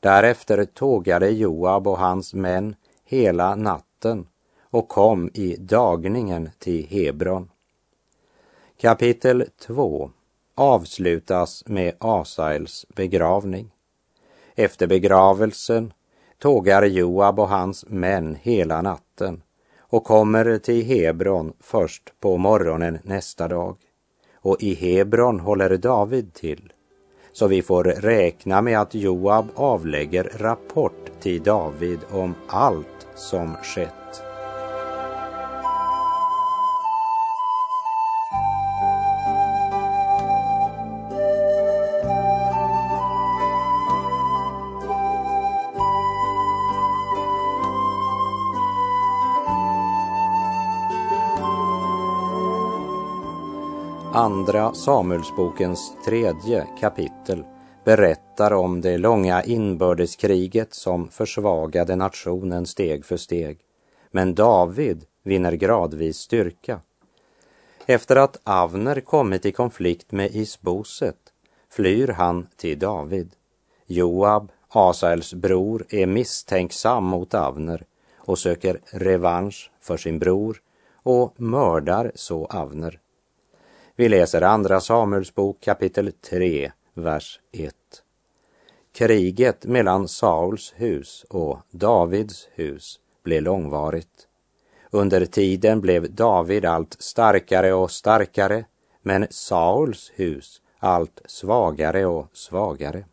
Därefter 0.00 0.64
tågade 0.64 1.30
Joab 1.30 1.86
och 1.86 1.98
hans 1.98 2.34
män 2.34 2.74
hela 3.04 3.54
natten 3.54 4.26
och 4.62 4.88
kom 4.88 5.30
i 5.34 5.56
dagningen 5.56 6.50
till 6.58 6.86
Hebron. 6.86 7.50
Kapitel 8.80 9.44
2 9.66 10.10
avslutas 10.54 11.64
med 11.66 11.94
Asaels 11.98 12.86
begravning. 12.88 13.70
Efter 14.54 14.86
begravelsen 14.86 15.92
tågar 16.38 16.82
Joab 16.82 17.38
och 17.38 17.48
hans 17.48 17.84
män 17.88 18.36
hela 18.42 18.82
natten 18.82 19.42
och 19.78 20.04
kommer 20.04 20.58
till 20.58 20.84
Hebron 20.84 21.52
först 21.60 22.12
på 22.20 22.36
morgonen 22.36 22.98
nästa 23.02 23.48
dag. 23.48 23.76
Och 24.34 24.62
i 24.62 24.74
Hebron 24.74 25.40
håller 25.40 25.76
David 25.76 26.34
till. 26.34 26.72
Så 27.32 27.46
vi 27.46 27.62
får 27.62 27.84
räkna 27.84 28.62
med 28.62 28.80
att 28.80 28.94
Joab 28.94 29.46
avlägger 29.54 30.32
rapport 30.34 31.10
till 31.20 31.42
David 31.42 31.98
om 32.10 32.34
allt 32.48 33.06
som 33.14 33.54
skett. 33.54 34.25
Andra 54.26 54.74
Samuelsbokens 54.74 55.92
tredje 56.04 56.66
kapitel 56.80 57.44
berättar 57.84 58.52
om 58.52 58.80
det 58.80 58.98
långa 58.98 59.42
inbördeskriget 59.42 60.74
som 60.74 61.08
försvagade 61.08 61.96
nationen 61.96 62.66
steg 62.66 63.04
för 63.04 63.16
steg. 63.16 63.58
Men 64.10 64.34
David 64.34 65.04
vinner 65.22 65.52
gradvis 65.52 66.16
styrka. 66.16 66.80
Efter 67.86 68.16
att 68.16 68.40
Avner 68.44 69.00
kommit 69.00 69.46
i 69.46 69.52
konflikt 69.52 70.12
med 70.12 70.34
Isboset 70.34 71.32
flyr 71.70 72.08
han 72.08 72.46
till 72.56 72.78
David. 72.78 73.30
Joab, 73.86 74.52
Asaels 74.68 75.34
bror, 75.34 75.86
är 75.88 76.06
misstänksam 76.06 77.04
mot 77.04 77.34
Avner 77.34 77.84
och 78.16 78.38
söker 78.38 78.80
revansch 78.90 79.70
för 79.80 79.96
sin 79.96 80.18
bror 80.18 80.56
och 81.02 81.40
mördar 81.40 82.12
så 82.14 82.46
Avner. 82.46 83.00
Vi 83.98 84.08
läser 84.08 84.42
Andra 84.42 84.80
Samuelsbok 84.80 85.60
kapitel 85.60 86.12
3, 86.12 86.72
vers 86.94 87.40
1. 87.52 87.74
Kriget 88.92 89.64
mellan 89.64 90.08
Sauls 90.08 90.74
hus 90.76 91.24
och 91.28 91.58
Davids 91.70 92.48
hus 92.54 93.00
blev 93.24 93.42
långvarigt. 93.42 94.28
Under 94.90 95.26
tiden 95.26 95.80
blev 95.80 96.14
David 96.14 96.64
allt 96.64 96.96
starkare 96.98 97.72
och 97.72 97.90
starkare, 97.90 98.64
men 99.02 99.26
Sauls 99.30 100.12
hus 100.14 100.60
allt 100.78 101.20
svagare 101.26 102.06
och 102.06 102.28
svagare. 102.32 103.04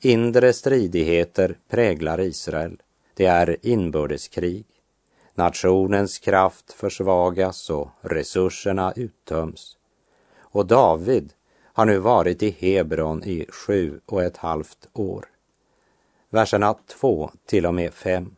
Inre 0.00 0.52
stridigheter 0.52 1.58
präglar 1.68 2.20
Israel. 2.20 2.80
Det 3.14 3.26
är 3.26 3.56
inbördeskrig. 3.62 4.66
Nationens 5.38 6.18
kraft 6.18 6.72
försvagas 6.72 7.70
och 7.70 7.88
resurserna 8.00 8.92
uttöms. 8.96 9.75
Och 10.56 10.66
David 10.66 11.32
har 11.72 11.84
nu 11.84 11.98
varit 11.98 12.42
i 12.42 12.50
Hebron 12.50 13.24
i 13.24 13.46
sju 13.48 14.00
och 14.06 14.22
ett 14.22 14.36
halvt 14.36 14.88
år. 14.92 15.26
Verserna 16.30 16.74
2 16.86 17.30
till 17.46 17.66
och 17.66 17.74
med 17.74 17.94
5. 17.94 18.36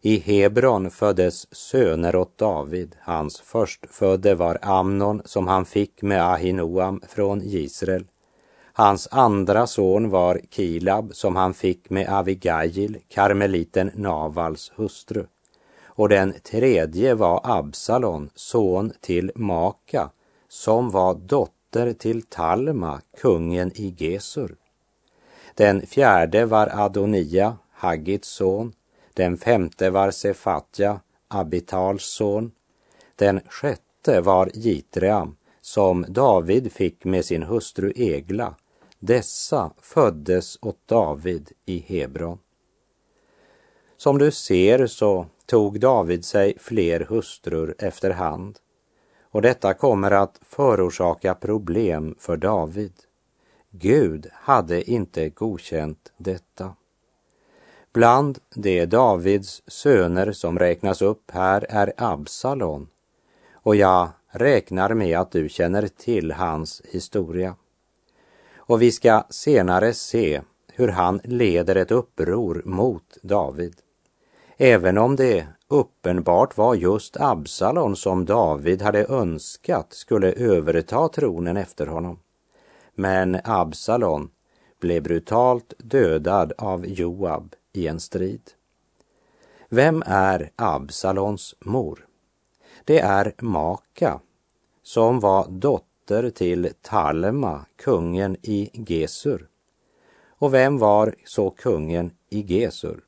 I 0.00 0.18
Hebron 0.18 0.90
föddes 0.90 1.54
söner 1.54 2.16
åt 2.16 2.38
David. 2.38 2.96
Hans 3.00 3.40
förstfödde 3.40 4.34
var 4.34 4.58
Amnon 4.62 5.22
som 5.24 5.48
han 5.48 5.64
fick 5.64 6.02
med 6.02 6.22
Ahinoam 6.22 7.02
från 7.08 7.42
Israel. 7.42 8.04
Hans 8.72 9.08
andra 9.10 9.66
son 9.66 10.10
var 10.10 10.40
Kilab 10.50 11.14
som 11.14 11.36
han 11.36 11.54
fick 11.54 11.90
med 11.90 12.08
Avigail, 12.08 12.98
karmeliten 13.08 13.90
Navals 13.94 14.72
hustru 14.76 15.26
och 15.84 16.08
den 16.08 16.34
tredje 16.42 17.14
var 17.14 17.40
Absalon, 17.44 18.30
son 18.34 18.92
till 19.00 19.32
Maka, 19.34 20.10
som 20.48 20.90
var 20.90 21.14
dotter 21.14 21.92
till 21.92 22.22
Talma, 22.22 23.00
kungen 23.16 23.72
i 23.74 23.94
Gesur. 23.98 24.56
Den 25.54 25.86
fjärde 25.86 26.46
var 26.46 26.68
Adonia, 26.72 27.56
Haggits 27.72 28.28
son. 28.28 28.72
Den 29.14 29.36
femte 29.36 29.90
var 29.90 30.10
Sefatja, 30.10 31.00
Abitals 31.28 32.04
son. 32.04 32.52
Den 33.16 33.40
sjätte 33.48 34.20
var 34.20 34.50
Jitream, 34.54 35.36
som 35.60 36.06
David 36.08 36.72
fick 36.72 37.04
med 37.04 37.24
sin 37.24 37.42
hustru 37.42 37.92
Egla. 37.96 38.54
Dessa 38.98 39.70
föddes 39.80 40.58
åt 40.62 40.78
David 40.86 41.52
i 41.66 41.78
Hebron. 41.78 42.38
Som 43.96 44.18
du 44.18 44.30
ser 44.30 44.86
så 44.86 45.26
tog 45.46 45.80
David 45.80 46.24
sig 46.24 46.54
fler 46.58 47.00
hustrur 47.00 47.74
efterhand 47.78 48.58
och 49.30 49.42
detta 49.42 49.74
kommer 49.74 50.10
att 50.10 50.40
förorsaka 50.42 51.34
problem 51.34 52.14
för 52.18 52.36
David. 52.36 52.92
Gud 53.70 54.26
hade 54.32 54.90
inte 54.90 55.28
godkänt 55.28 56.12
detta. 56.16 56.74
Bland 57.92 58.38
de 58.54 58.86
Davids 58.86 59.62
söner 59.66 60.32
som 60.32 60.58
räknas 60.58 61.02
upp 61.02 61.30
här 61.30 61.66
är 61.68 61.92
Absalon 61.96 62.88
och 63.52 63.76
jag 63.76 64.08
räknar 64.30 64.94
med 64.94 65.18
att 65.18 65.32
du 65.32 65.48
känner 65.48 65.88
till 65.88 66.32
hans 66.32 66.82
historia. 66.90 67.56
Och 68.56 68.82
vi 68.82 68.92
ska 68.92 69.24
senare 69.30 69.92
se 69.92 70.42
hur 70.72 70.88
han 70.88 71.20
leder 71.24 71.76
ett 71.76 71.90
uppror 71.90 72.62
mot 72.64 73.18
David. 73.22 73.76
Även 74.60 74.98
om 74.98 75.16
det 75.16 75.46
uppenbart 75.68 76.56
var 76.56 76.74
just 76.74 77.16
Absalon 77.16 77.96
som 77.96 78.24
David 78.24 78.82
hade 78.82 79.06
önskat 79.06 79.92
skulle 79.92 80.32
överta 80.32 81.08
tronen 81.08 81.56
efter 81.56 81.86
honom. 81.86 82.18
Men 82.94 83.40
Absalon 83.44 84.30
blev 84.80 85.02
brutalt 85.02 85.74
dödad 85.78 86.52
av 86.58 86.86
Joab 86.86 87.54
i 87.72 87.86
en 87.86 88.00
strid. 88.00 88.40
Vem 89.68 90.02
är 90.06 90.50
Absalons 90.56 91.54
mor? 91.60 92.06
Det 92.84 93.00
är 93.00 93.34
Maka, 93.38 94.20
som 94.82 95.20
var 95.20 95.46
dotter 95.48 96.30
till 96.30 96.72
Talma, 96.82 97.66
kungen 97.76 98.36
i 98.42 98.70
Gesur. 98.72 99.48
Och 100.28 100.54
vem 100.54 100.78
var 100.78 101.14
så 101.24 101.50
kungen 101.50 102.10
i 102.30 102.42
Gesur? 102.42 103.07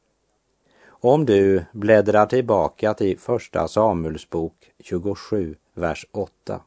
Om 1.02 1.26
du 1.26 1.64
bläddrar 1.72 2.26
tillbaka 2.26 2.94
till 2.94 3.18
Första 3.18 3.68
Samuelsbok 3.68 4.72
27, 4.78 5.56
vers 5.74 6.06
8, 6.12 6.60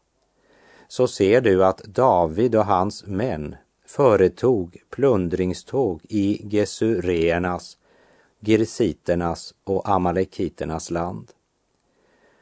så 0.87 1.07
ser 1.07 1.41
du 1.41 1.65
att 1.65 1.77
David 1.77 2.55
och 2.55 2.65
hans 2.65 3.05
män 3.05 3.55
företog 3.85 4.77
plundringståg 4.89 6.01
i 6.09 6.49
Gesureernas, 6.49 7.77
Girsiternas 8.39 9.53
och 9.63 9.89
Amalekiternas 9.89 10.91
land. 10.91 11.31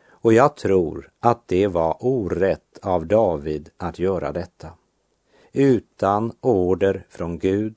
Och 0.10 0.34
jag 0.34 0.56
tror 0.56 1.12
att 1.20 1.48
det 1.48 1.68
var 1.68 1.98
orätt 2.00 2.80
av 2.82 3.08
David 3.08 3.70
att 3.78 4.00
göra 4.00 4.32
detta. 4.32 4.70
Utan 5.52 6.32
order 6.42 7.06
från 7.10 7.40
Gud 7.40 7.76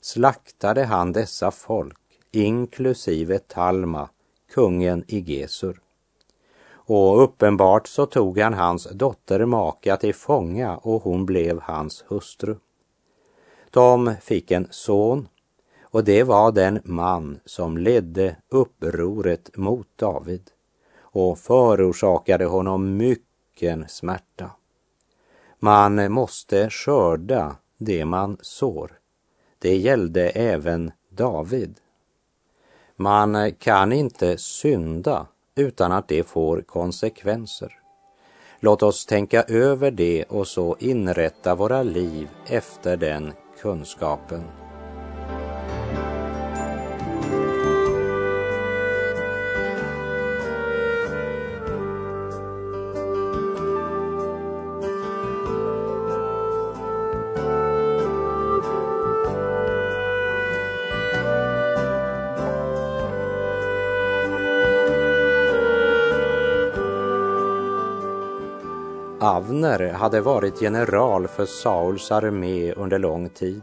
slaktade 0.00 0.84
han 0.84 1.12
dessa 1.12 1.50
folk 1.50 1.98
inklusive 2.36 3.38
Talma, 3.38 4.08
kungen 4.54 5.04
i 5.08 5.20
Gesur. 5.20 5.80
Och 6.86 7.22
uppenbart 7.22 7.86
så 7.86 8.06
tog 8.06 8.38
han 8.38 8.54
hans 8.54 8.88
dotter 8.92 9.44
Maka 9.44 9.96
till 9.96 10.14
fånga 10.14 10.76
och 10.76 11.02
hon 11.02 11.26
blev 11.26 11.60
hans 11.60 12.04
hustru. 12.08 12.56
De 13.70 14.14
fick 14.20 14.50
en 14.50 14.68
son 14.70 15.28
och 15.82 16.04
det 16.04 16.22
var 16.22 16.52
den 16.52 16.80
man 16.84 17.40
som 17.44 17.78
ledde 17.78 18.36
upproret 18.48 19.56
mot 19.56 19.88
David 19.96 20.50
och 21.00 21.38
förorsakade 21.38 22.44
honom 22.44 22.96
mycken 22.96 23.88
smärta. 23.88 24.50
Man 25.58 26.12
måste 26.12 26.70
skörda 26.70 27.56
det 27.78 28.04
man 28.04 28.38
sår. 28.40 28.98
det 29.58 29.76
gällde 29.76 30.28
även 30.28 30.92
David. 31.08 31.80
Man 32.96 33.52
kan 33.52 33.92
inte 33.92 34.38
synda 34.38 35.26
utan 35.56 35.92
att 35.92 36.08
det 36.08 36.24
får 36.24 36.60
konsekvenser. 36.60 37.72
Låt 38.60 38.82
oss 38.82 39.06
tänka 39.06 39.42
över 39.42 39.90
det 39.90 40.24
och 40.24 40.48
så 40.48 40.76
inrätta 40.78 41.54
våra 41.54 41.82
liv 41.82 42.28
efter 42.46 42.96
den 42.96 43.32
kunskapen. 43.60 44.63
Avner 69.54 69.92
hade 69.92 70.20
varit 70.20 70.62
general 70.62 71.28
för 71.28 71.46
Sauls 71.46 72.12
armé 72.12 72.72
under 72.72 72.98
lång 72.98 73.28
tid 73.28 73.62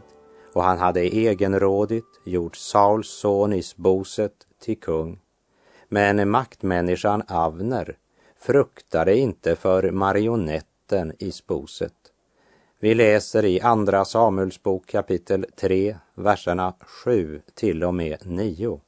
och 0.52 0.62
han 0.62 0.78
hade 0.78 1.00
egenrådigt 1.00 2.06
gjort 2.24 2.56
Sauls 2.56 3.08
son 3.08 3.52
Isboset 3.52 4.32
till 4.62 4.80
kung. 4.80 5.20
Men 5.88 6.30
maktmänniskan 6.30 7.22
Avner 7.28 7.96
fruktade 8.40 9.16
inte 9.16 9.56
för 9.56 9.90
marionetten 9.90 11.12
Isboset. 11.18 11.94
Vi 12.80 12.94
läser 12.94 13.44
i 13.44 13.60
Andra 13.60 14.04
Samuelsbok 14.04 14.86
kapitel 14.86 15.46
3, 15.56 15.96
verserna 16.14 16.74
7 16.80 17.42
till 17.54 17.84
och 17.84 17.94
med 17.94 18.18
9. 18.24 18.80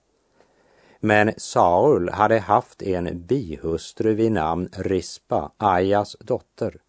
Men 1.01 1.33
Saul 1.37 2.09
hade 2.09 2.39
haft 2.39 2.83
en 2.83 3.27
bihustru 3.27 4.15
vid 4.15 4.33
namn 4.33 4.69
Rispa, 4.73 5.53
Ajas 5.57 6.17
dotter. 6.21 6.84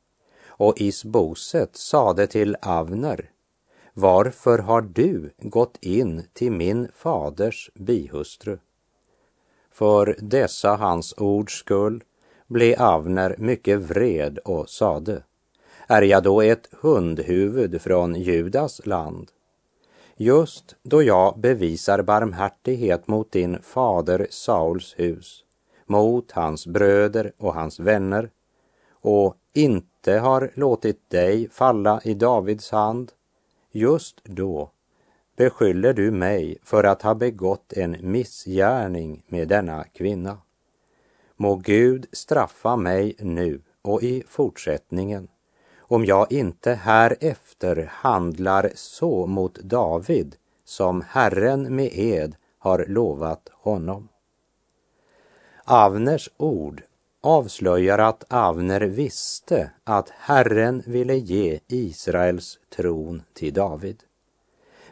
Och 0.57 0.81
Isboset 0.81 1.75
sade 1.75 2.27
till 2.27 2.55
Avner, 2.61 3.29
varför 3.93 4.59
har 4.59 4.81
du 4.81 5.31
gått 5.37 5.77
in 5.81 6.23
till 6.33 6.51
min 6.51 6.87
faders 6.95 7.71
bihustru? 7.73 8.57
För 9.71 10.17
dessa 10.19 10.75
hans 10.75 11.13
ords 11.17 11.53
skull 11.53 12.03
blev 12.47 12.81
Avner 12.81 13.35
mycket 13.37 13.79
vred 13.79 14.37
och 14.37 14.69
sade, 14.69 15.23
är 15.87 16.01
jag 16.01 16.23
då 16.23 16.41
ett 16.41 16.69
hundhuvud 16.81 17.81
från 17.81 18.15
Judas 18.15 18.85
land? 18.85 19.31
just 20.17 20.75
då 20.83 21.03
jag 21.03 21.39
bevisar 21.39 22.01
barmhärtighet 22.01 23.07
mot 23.07 23.31
din 23.31 23.61
fader 23.61 24.27
Sauls 24.29 24.95
hus, 24.97 25.43
mot 25.85 26.31
hans 26.31 26.67
bröder 26.67 27.31
och 27.37 27.53
hans 27.53 27.79
vänner 27.79 28.29
och 28.91 29.35
inte 29.57 30.13
har 30.13 30.51
låtit 30.53 31.09
dig 31.09 31.49
falla 31.49 32.01
i 32.03 32.13
Davids 32.13 32.71
hand, 32.71 33.11
just 33.71 34.23
då 34.23 34.71
beskyller 35.35 35.93
du 35.93 36.11
mig 36.11 36.57
för 36.63 36.83
att 36.83 37.01
ha 37.01 37.15
begått 37.15 37.73
en 37.73 37.97
missgärning 38.01 39.23
med 39.27 39.47
denna 39.47 39.83
kvinna. 39.83 40.37
Må 41.35 41.55
Gud 41.55 42.05
straffa 42.11 42.75
mig 42.75 43.15
nu 43.19 43.61
och 43.81 44.03
i 44.03 44.23
fortsättningen 44.27 45.27
om 45.87 46.05
jag 46.05 46.31
inte 46.31 46.73
härefter 46.73 47.89
handlar 47.91 48.71
så 48.75 49.25
mot 49.27 49.55
David 49.55 50.35
som 50.63 51.01
Herren 51.07 51.75
med 51.75 51.89
ed 51.93 52.35
har 52.59 52.85
lovat 52.87 53.49
honom. 53.53 54.07
Avners 55.63 56.29
ord 56.37 56.81
avslöjar 57.25 57.99
att 57.99 58.23
Avner 58.33 58.81
visste 58.81 59.71
att 59.83 60.09
Herren 60.09 60.83
ville 60.85 61.15
ge 61.15 61.59
Israels 61.67 62.59
tron 62.75 63.23
till 63.33 63.53
David. 63.53 64.03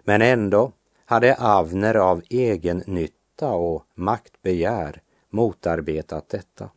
Men 0.04 0.22
ändå 0.22 0.72
hade 1.06 1.36
Avner 1.36 1.96
av 1.96 2.22
egen 2.30 2.84
nytta 2.88 3.52
och 3.52 3.86
maktbegär 3.96 5.02
motarbetat 5.30 6.30
detta 6.30 6.70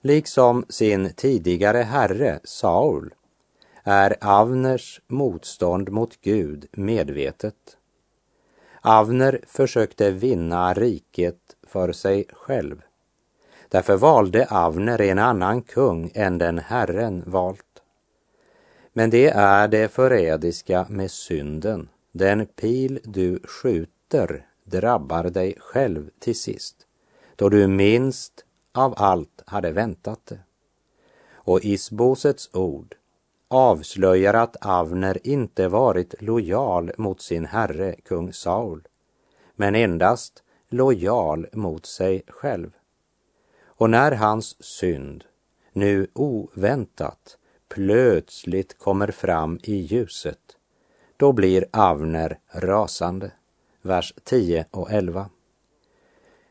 liksom 0.00 0.64
sin 0.68 1.12
tidigare 1.14 1.78
herre 1.78 2.40
Saul, 2.44 3.14
är 3.84 4.16
Avners 4.20 5.00
motstånd 5.06 5.88
mot 5.90 6.20
Gud 6.20 6.66
medvetet. 6.72 7.76
Avner 8.80 9.40
försökte 9.46 10.10
vinna 10.10 10.74
riket 10.74 11.56
för 11.66 11.92
sig 11.92 12.24
själv. 12.32 12.82
Därför 13.68 13.96
valde 13.96 14.46
Avner 14.50 15.00
en 15.00 15.18
annan 15.18 15.62
kung 15.62 16.10
än 16.14 16.38
den 16.38 16.58
Herren 16.58 17.22
valt. 17.26 17.82
Men 18.92 19.10
det 19.10 19.28
är 19.28 19.68
det 19.68 19.92
förrädiska 19.92 20.86
med 20.88 21.10
synden. 21.10 21.88
Den 22.12 22.46
pil 22.46 23.00
du 23.04 23.40
skjuter 23.44 24.46
drabbar 24.64 25.24
dig 25.24 25.54
själv 25.58 26.10
till 26.18 26.38
sist, 26.38 26.76
då 27.36 27.48
du 27.48 27.66
minst 27.66 28.44
av 28.74 28.94
allt 28.96 29.42
hade 29.46 29.72
väntat 29.72 30.20
det. 30.24 30.38
Och 31.32 31.64
Isbosets 31.64 32.50
ord 32.52 32.94
avslöjar 33.48 34.34
att 34.34 34.56
Avner 34.66 35.26
inte 35.26 35.68
varit 35.68 36.22
lojal 36.22 36.92
mot 36.98 37.20
sin 37.20 37.44
herre, 37.44 37.94
kung 38.04 38.32
Saul, 38.32 38.88
men 39.56 39.74
endast 39.74 40.42
lojal 40.68 41.46
mot 41.52 41.86
sig 41.86 42.22
själv. 42.28 42.70
Och 43.78 43.90
när 43.90 44.12
hans 44.12 44.64
synd 44.64 45.24
nu 45.72 46.06
oväntat 46.14 47.38
plötsligt 47.68 48.78
kommer 48.78 49.10
fram 49.10 49.58
i 49.62 49.74
ljuset, 49.74 50.56
då 51.16 51.32
blir 51.32 51.64
Avner 51.72 52.38
rasande. 52.52 53.30
Vers 53.82 54.14
10 54.24 54.66
och 54.70 54.90
11. 54.90 55.30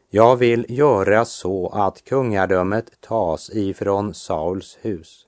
Jag 0.10 0.36
vill 0.36 0.66
göra 0.70 1.26
så 1.26 1.70
att 1.70 2.04
kungadömet 2.04 3.02
tas 3.02 3.50
ifrån 3.50 4.14
Sauls 4.14 4.78
hus 4.82 5.28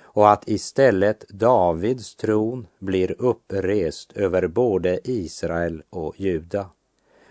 och 0.00 0.30
att 0.30 0.48
istället 0.48 1.28
Davids 1.28 2.16
tron 2.16 2.66
blir 2.78 3.14
upprest 3.18 4.12
över 4.12 4.46
både 4.46 5.00
Israel 5.04 5.82
och 5.90 6.20
Juda, 6.20 6.70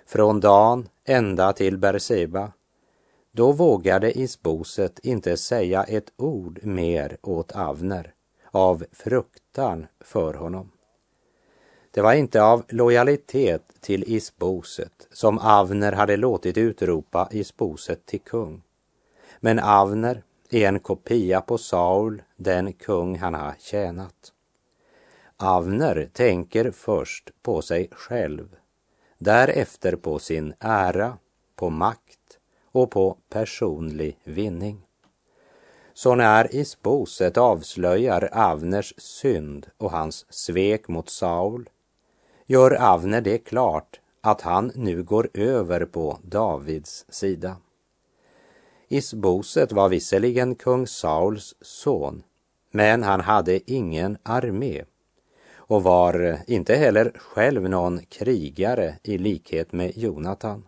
från 0.05 0.39
Dan 0.39 0.89
ända 1.05 1.53
till 1.53 1.77
Berseba. 1.77 2.51
Då 3.37 3.51
vågade 3.51 4.19
Isboset 4.19 4.99
inte 4.99 5.37
säga 5.37 5.83
ett 5.83 6.11
ord 6.17 6.59
mer 6.63 7.17
åt 7.21 7.51
Avner 7.51 8.13
av 8.51 8.85
fruktan 8.91 9.87
för 9.99 10.33
honom. 10.33 10.71
Det 11.91 12.01
var 12.01 12.13
inte 12.13 12.43
av 12.43 12.63
lojalitet 12.69 13.61
till 13.79 14.03
Isboset 14.07 15.07
som 15.11 15.39
Avner 15.39 15.91
hade 15.91 16.17
låtit 16.17 16.57
utropa 16.57 17.27
Isboset 17.31 18.05
till 18.05 18.21
kung. 18.21 18.61
Men 19.39 19.59
Avner 19.59 20.23
är 20.49 20.67
en 20.67 20.79
kopia 20.79 21.41
på 21.41 21.57
Saul, 21.57 22.23
den 22.35 22.73
kung 22.73 23.17
han 23.17 23.33
har 23.33 23.55
tjänat. 23.59 24.33
Avner 25.37 26.09
tänker 26.13 26.71
först 26.71 27.29
på 27.41 27.61
sig 27.61 27.89
själv, 27.91 28.55
därefter 29.17 29.95
på 29.95 30.19
sin 30.19 30.53
ära, 30.59 31.17
på 31.55 31.69
makt 31.69 32.16
och 32.71 32.91
på 32.91 33.17
personlig 33.29 34.17
vinning. 34.23 34.81
Så 35.93 36.15
när 36.15 36.55
Isboset 36.55 37.37
avslöjar 37.37 38.29
Avners 38.33 38.93
synd 38.97 39.67
och 39.77 39.91
hans 39.91 40.25
svek 40.29 40.87
mot 40.87 41.09
Saul 41.09 41.69
gör 42.45 42.71
Avner 42.71 43.21
det 43.21 43.37
klart 43.37 43.99
att 44.21 44.41
han 44.41 44.71
nu 44.75 45.03
går 45.03 45.29
över 45.33 45.85
på 45.85 46.19
Davids 46.23 47.05
sida. 47.09 47.57
Isboset 48.87 49.71
var 49.71 49.89
visserligen 49.89 50.55
kung 50.55 50.87
Sauls 50.87 51.55
son, 51.61 52.23
men 52.71 53.03
han 53.03 53.21
hade 53.21 53.71
ingen 53.71 54.17
armé 54.23 54.83
och 55.55 55.83
var 55.83 56.39
inte 56.47 56.75
heller 56.75 57.11
själv 57.15 57.69
någon 57.69 57.99
krigare 57.99 58.95
i 59.03 59.17
likhet 59.17 59.73
med 59.73 59.97
Jonatan. 59.97 60.63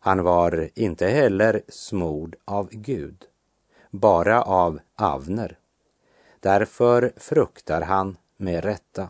Han 0.00 0.22
var 0.22 0.70
inte 0.74 1.06
heller 1.06 1.62
smord 1.68 2.36
av 2.44 2.68
Gud, 2.70 3.24
bara 3.90 4.42
av 4.42 4.80
Avner. 4.96 5.58
Därför 6.40 7.12
fruktar 7.16 7.80
han 7.80 8.16
med 8.36 8.64
rätta 8.64 9.08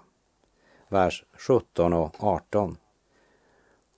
vers 0.88 1.24
17 1.37 1.92
och 1.92 2.14
18. 2.18 2.77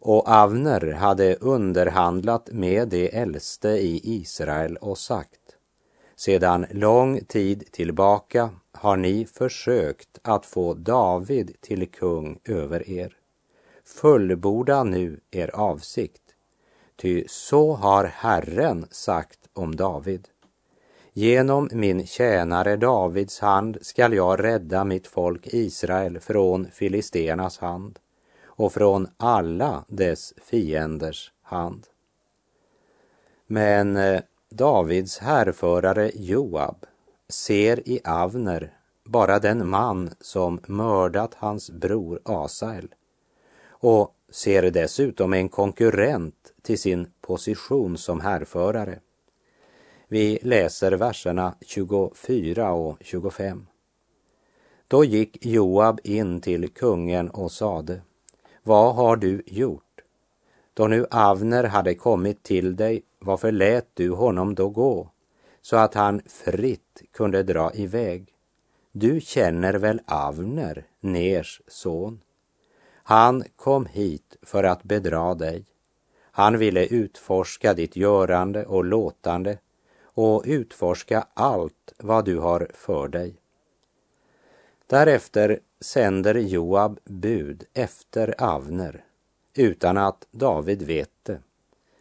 Och 0.01 0.29
Avner 0.29 0.93
hade 0.93 1.37
underhandlat 1.37 2.49
med 2.53 2.89
de 2.89 3.17
äldste 3.17 3.69
i 3.69 4.01
Israel 4.05 4.77
och 4.77 4.99
sagt 4.99 5.41
Sedan 6.17 6.67
lång 6.71 7.21
tid 7.25 7.73
tillbaka 7.73 8.51
har 8.73 8.97
ni 8.97 9.25
försökt 9.25 10.19
att 10.23 10.47
få 10.47 10.75
David 10.75 11.57
till 11.61 11.91
kung 11.91 12.41
över 12.45 12.91
er. 12.91 13.17
Fullborda 13.85 14.85
nu 14.85 15.21
er 15.31 15.51
avsikt, 15.55 16.30
ty 17.01 17.25
så 17.29 17.75
har 17.75 18.05
Herren 18.05 18.87
sagt 18.91 19.39
om 19.53 19.77
David. 19.77 20.29
Genom 21.13 21.69
min 21.73 22.07
tjänare 22.07 22.77
Davids 22.77 23.41
hand 23.41 23.79
skall 23.83 24.13
jag 24.13 24.45
rädda 24.45 24.85
mitt 24.85 25.07
folk 25.07 25.47
Israel 25.47 26.21
från 26.21 26.67
filisternas 26.73 27.59
hand 27.59 27.99
och 28.45 28.73
från 28.73 29.09
alla 29.17 29.85
dess 29.89 30.35
fienders 30.43 31.33
hand. 31.43 31.87
Men 33.47 33.97
eh, 33.97 34.21
Davids 34.51 35.19
härförare 35.19 36.11
Joab 36.15 36.87
ser 37.29 37.89
i 37.89 38.01
Avner 38.05 38.73
bara 39.05 39.39
den 39.39 39.69
man 39.69 40.11
som 40.21 40.61
mördat 40.67 41.35
hans 41.35 41.71
bror 41.71 42.21
Asael 42.25 42.95
och 43.69 44.15
ser 44.31 44.71
dessutom 44.71 45.33
en 45.33 45.49
konkurrent 45.49 46.53
till 46.63 46.79
sin 46.79 47.07
position 47.21 47.99
som 47.99 48.21
härförare. 48.21 48.99
Vi 50.09 50.39
läser 50.43 50.93
verserna 50.93 51.55
24 51.61 52.73
och 52.73 52.97
25. 53.01 53.67
Då 54.89 55.05
gick 55.05 55.47
Joab 55.47 56.01
in 56.05 56.41
till 56.41 56.69
kungen 56.69 57.31
och 57.31 57.53
sade, 57.53 58.01
vad 58.63 58.95
har 58.95 59.17
du 59.17 59.43
gjort? 59.47 60.01
Då 60.75 60.87
nu 60.87 61.07
Avner 61.11 61.65
hade 61.65 61.95
kommit 61.95 62.43
till 62.43 62.77
dig, 62.77 63.03
varför 63.19 63.53
lät 63.53 63.87
du 63.95 64.11
honom 64.11 64.55
då 64.55 64.69
gå, 64.69 65.11
så 65.63 65.77
att 65.77 65.95
han 65.95 66.21
fritt 66.27 67.03
kunde 67.13 67.43
dra 67.43 67.75
iväg? 67.75 68.35
Du 68.93 69.21
känner 69.21 69.75
väl 69.75 70.01
Avner, 70.07 70.87
Ners 71.01 71.63
son? 71.67 72.21
Han 73.11 73.45
kom 73.57 73.87
hit 73.87 74.37
för 74.43 74.65
att 74.65 74.83
bedra 74.83 75.35
dig. 75.35 75.65
Han 76.21 76.59
ville 76.59 76.87
utforska 76.87 77.75
ditt 77.75 77.97
görande 77.97 78.67
och 78.67 78.85
låtande 78.85 79.59
och 80.03 80.43
utforska 80.47 81.27
allt 81.35 81.93
vad 81.99 82.25
du 82.25 82.39
har 82.39 82.69
för 82.75 83.09
dig. 83.09 83.35
Därefter 84.87 85.61
sänder 85.81 86.35
Joab 86.35 87.01
bud 87.05 87.65
efter 87.75 88.35
Avner 88.43 89.05
utan 89.55 89.99
att 89.99 90.27
David 90.31 90.83
vet 90.83 91.11
det. 91.23 91.39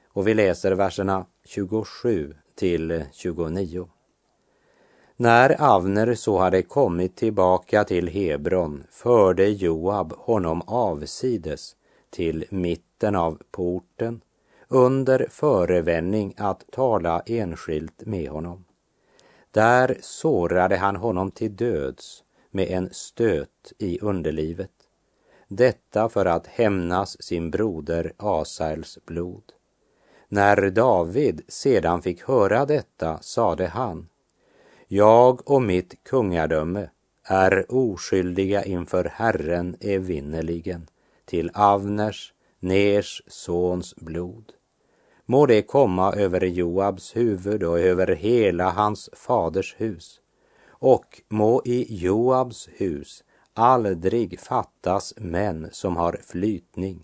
Och 0.07 0.27
vi 0.27 0.33
läser 0.33 0.71
verserna 0.71 1.25
27 1.43 2.35
till 2.55 3.05
29. 3.11 3.89
När 5.21 5.61
Avner 5.61 6.15
så 6.15 6.37
hade 6.37 6.61
kommit 6.61 7.15
tillbaka 7.15 7.83
till 7.83 8.07
Hebron 8.07 8.83
förde 8.89 9.47
Joab 9.49 10.13
honom 10.17 10.61
avsides 10.65 11.75
till 12.09 12.45
mitten 12.49 13.15
av 13.15 13.41
porten 13.51 14.21
under 14.67 15.27
förevändning 15.29 16.33
att 16.37 16.63
tala 16.71 17.21
enskilt 17.25 18.05
med 18.05 18.29
honom. 18.29 18.65
Där 19.51 19.97
sårade 20.01 20.77
han 20.77 20.95
honom 20.95 21.31
till 21.31 21.55
döds 21.55 22.23
med 22.51 22.67
en 22.67 22.89
stöt 22.91 23.73
i 23.77 23.99
underlivet. 23.99 24.71
Detta 25.47 26.09
för 26.09 26.25
att 26.25 26.47
hämnas 26.47 27.23
sin 27.23 27.51
broder 27.51 28.13
Asaels 28.17 28.99
blod. 29.05 29.43
När 30.27 30.69
David 30.69 31.41
sedan 31.47 32.01
fick 32.01 32.23
höra 32.23 32.65
detta 32.65 33.17
sade 33.21 33.67
han, 33.67 34.07
jag 34.91 35.51
och 35.51 35.61
mitt 35.61 36.03
kungadöme 36.03 36.89
är 37.23 37.65
oskyldiga 37.69 38.63
inför 38.63 39.05
Herren 39.05 39.77
evinnerligen 39.79 40.87
till 41.25 41.51
Avners, 41.53 42.33
Ners 42.59 43.21
sons 43.27 43.95
blod. 43.95 44.51
Må 45.25 45.45
det 45.45 45.61
komma 45.61 46.13
över 46.13 46.41
Joabs 46.41 47.15
huvud 47.15 47.63
och 47.63 47.79
över 47.79 48.07
hela 48.07 48.69
hans 48.69 49.09
faders 49.13 49.75
hus 49.77 50.19
och 50.67 51.21
må 51.27 51.61
i 51.65 51.95
Joabs 51.95 52.69
hus 52.77 53.23
aldrig 53.53 54.39
fattas 54.39 55.13
män 55.17 55.69
som 55.71 55.97
har 55.97 56.19
flytning 56.23 57.03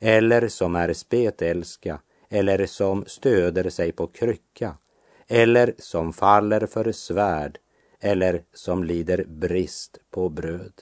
eller 0.00 0.48
som 0.48 0.76
är 0.76 0.92
spetälska 0.92 2.00
eller 2.28 2.66
som 2.66 3.04
stöder 3.06 3.70
sig 3.70 3.92
på 3.92 4.06
krycka 4.06 4.76
eller 5.32 5.74
som 5.78 6.12
faller 6.12 6.66
för 6.66 6.92
svärd 6.92 7.58
eller 8.00 8.42
som 8.52 8.84
lider 8.84 9.24
brist 9.28 9.98
på 10.10 10.28
bröd. 10.28 10.72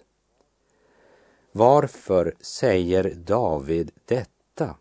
Varför 1.52 2.34
säger 2.40 3.14
David 3.14 3.90
detta? 4.04 4.76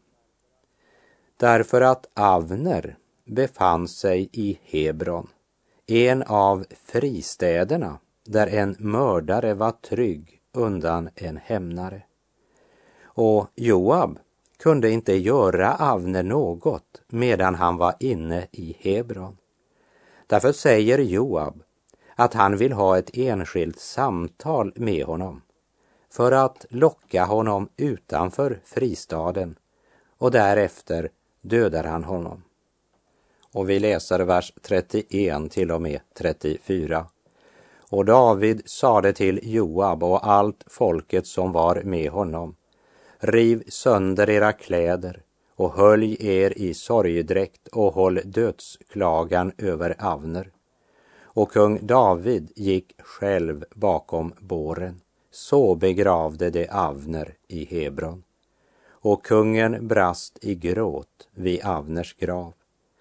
Därför 1.38 1.82
att 1.82 2.10
Avner 2.14 2.98
befann 3.26 3.88
sig 3.88 4.30
i 4.32 4.60
Hebron 4.64 5.28
en 5.88 6.24
av 6.24 6.66
fristäderna 6.86 8.00
där 8.26 8.48
en 8.48 8.76
mördare 8.80 9.54
var 9.54 9.72
trygg 9.72 10.42
undan 10.54 11.10
en 11.16 11.38
hämnare. 11.38 12.04
Och 13.04 13.48
Joab 13.56 14.20
kunde 14.58 14.90
inte 14.90 15.14
göra 15.14 15.76
Avner 15.76 16.24
något 16.24 17.02
medan 17.08 17.56
han 17.56 17.78
var 17.78 17.96
inne 18.00 18.48
i 18.52 18.78
Hebron. 18.80 19.38
Därför 20.28 20.52
säger 20.52 21.00
Joab 21.00 21.64
att 22.16 22.34
han 22.34 22.58
vill 22.58 22.74
ha 22.74 22.98
ett 22.98 23.18
enskilt 23.18 23.80
samtal 23.80 24.74
med 24.76 25.06
honom 25.06 25.42
för 26.10 26.32
att 26.32 26.66
locka 26.70 27.26
honom 27.26 27.70
utanför 27.78 28.60
fristaden 28.66 29.56
och 30.18 30.32
därefter 30.32 31.10
dödar 31.42 31.84
han 31.84 32.04
honom. 32.04 32.44
Och 33.54 33.70
vi 33.70 33.80
läser 33.80 34.20
vers 34.20 34.54
31 34.62 35.52
till 35.52 35.72
och 35.72 35.82
med 35.82 36.00
34. 36.18 37.06
Och 37.90 38.06
David 38.06 38.62
sade 38.66 39.14
till 39.14 39.40
Joab 39.44 40.04
och 40.04 40.28
allt 40.28 40.64
folket 40.68 41.28
som 41.28 41.52
var 41.52 41.82
med 41.84 42.12
honom. 42.12 42.56
Riv 43.20 43.64
sönder 43.68 44.30
era 44.30 44.54
kläder 44.54 45.22
och 45.58 45.74
hölj 45.74 46.18
er 46.20 46.58
i 46.58 46.74
sorgedräkt 46.74 47.68
och 47.68 47.94
håll 47.94 48.20
dödsklagan 48.26 49.52
över 49.58 49.96
Avner. 50.00 50.52
Och 51.22 51.52
kung 51.52 51.88
David 51.88 52.52
gick 52.56 53.02
själv 53.02 53.66
bakom 53.76 54.34
båren. 54.40 55.02
Så 55.32 55.76
begravde 55.76 56.50
de 56.50 56.68
Avner 56.68 57.36
i 57.48 57.66
Hebron. 57.66 58.24
Och 58.90 59.26
kungen 59.26 59.88
brast 59.88 60.38
i 60.42 60.56
gråt 60.56 61.28
vid 61.32 61.66
Avners 61.66 62.16
grav 62.16 62.54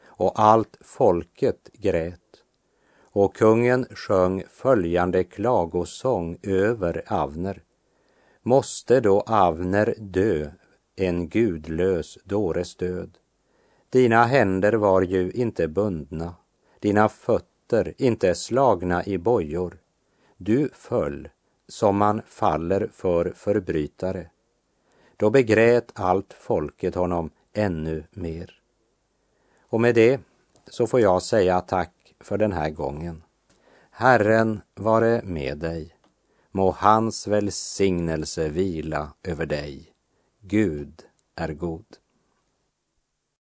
och 0.06 0.40
allt 0.40 0.76
folket 0.80 1.70
grät. 1.72 2.20
Och 3.02 3.36
kungen 3.36 3.86
sjöng 3.90 4.44
följande 4.50 5.24
klagosång 5.24 6.38
över 6.42 7.04
Avner. 7.06 7.62
Måste 8.42 9.00
då 9.00 9.20
Avner 9.20 9.94
dö, 9.98 10.50
en 10.96 11.28
gudlös 11.28 12.18
dåres 12.24 12.76
död? 12.76 13.18
Dina 13.90 14.24
händer 14.24 14.72
var 14.72 15.02
ju 15.02 15.30
inte 15.30 15.68
bundna, 15.68 16.34
dina 16.80 17.08
fötter 17.08 17.94
inte 17.98 18.34
slagna 18.34 19.04
i 19.04 19.18
bojor. 19.18 19.78
Du 20.36 20.70
föll 20.72 21.28
som 21.68 21.96
man 21.96 22.22
faller 22.26 22.88
för 22.92 23.32
förbrytare. 23.36 24.30
Då 25.16 25.30
begrät 25.30 25.90
allt 25.94 26.32
folket 26.32 26.94
honom 26.94 27.30
ännu 27.52 28.04
mer. 28.10 28.60
Och 29.68 29.80
med 29.80 29.94
det 29.94 30.20
så 30.66 30.86
får 30.86 31.00
jag 31.00 31.22
säga 31.22 31.60
tack 31.60 32.14
för 32.20 32.38
den 32.38 32.52
här 32.52 32.70
gången. 32.70 33.22
Herren 33.90 34.60
vare 34.74 35.20
med 35.24 35.58
dig. 35.58 35.96
Må 36.50 36.70
hans 36.70 37.26
välsignelse 37.26 38.48
vila 38.48 39.12
över 39.22 39.46
dig. 39.46 39.95
Gud 40.48 41.02
är 41.36 41.52
god. 41.54 41.86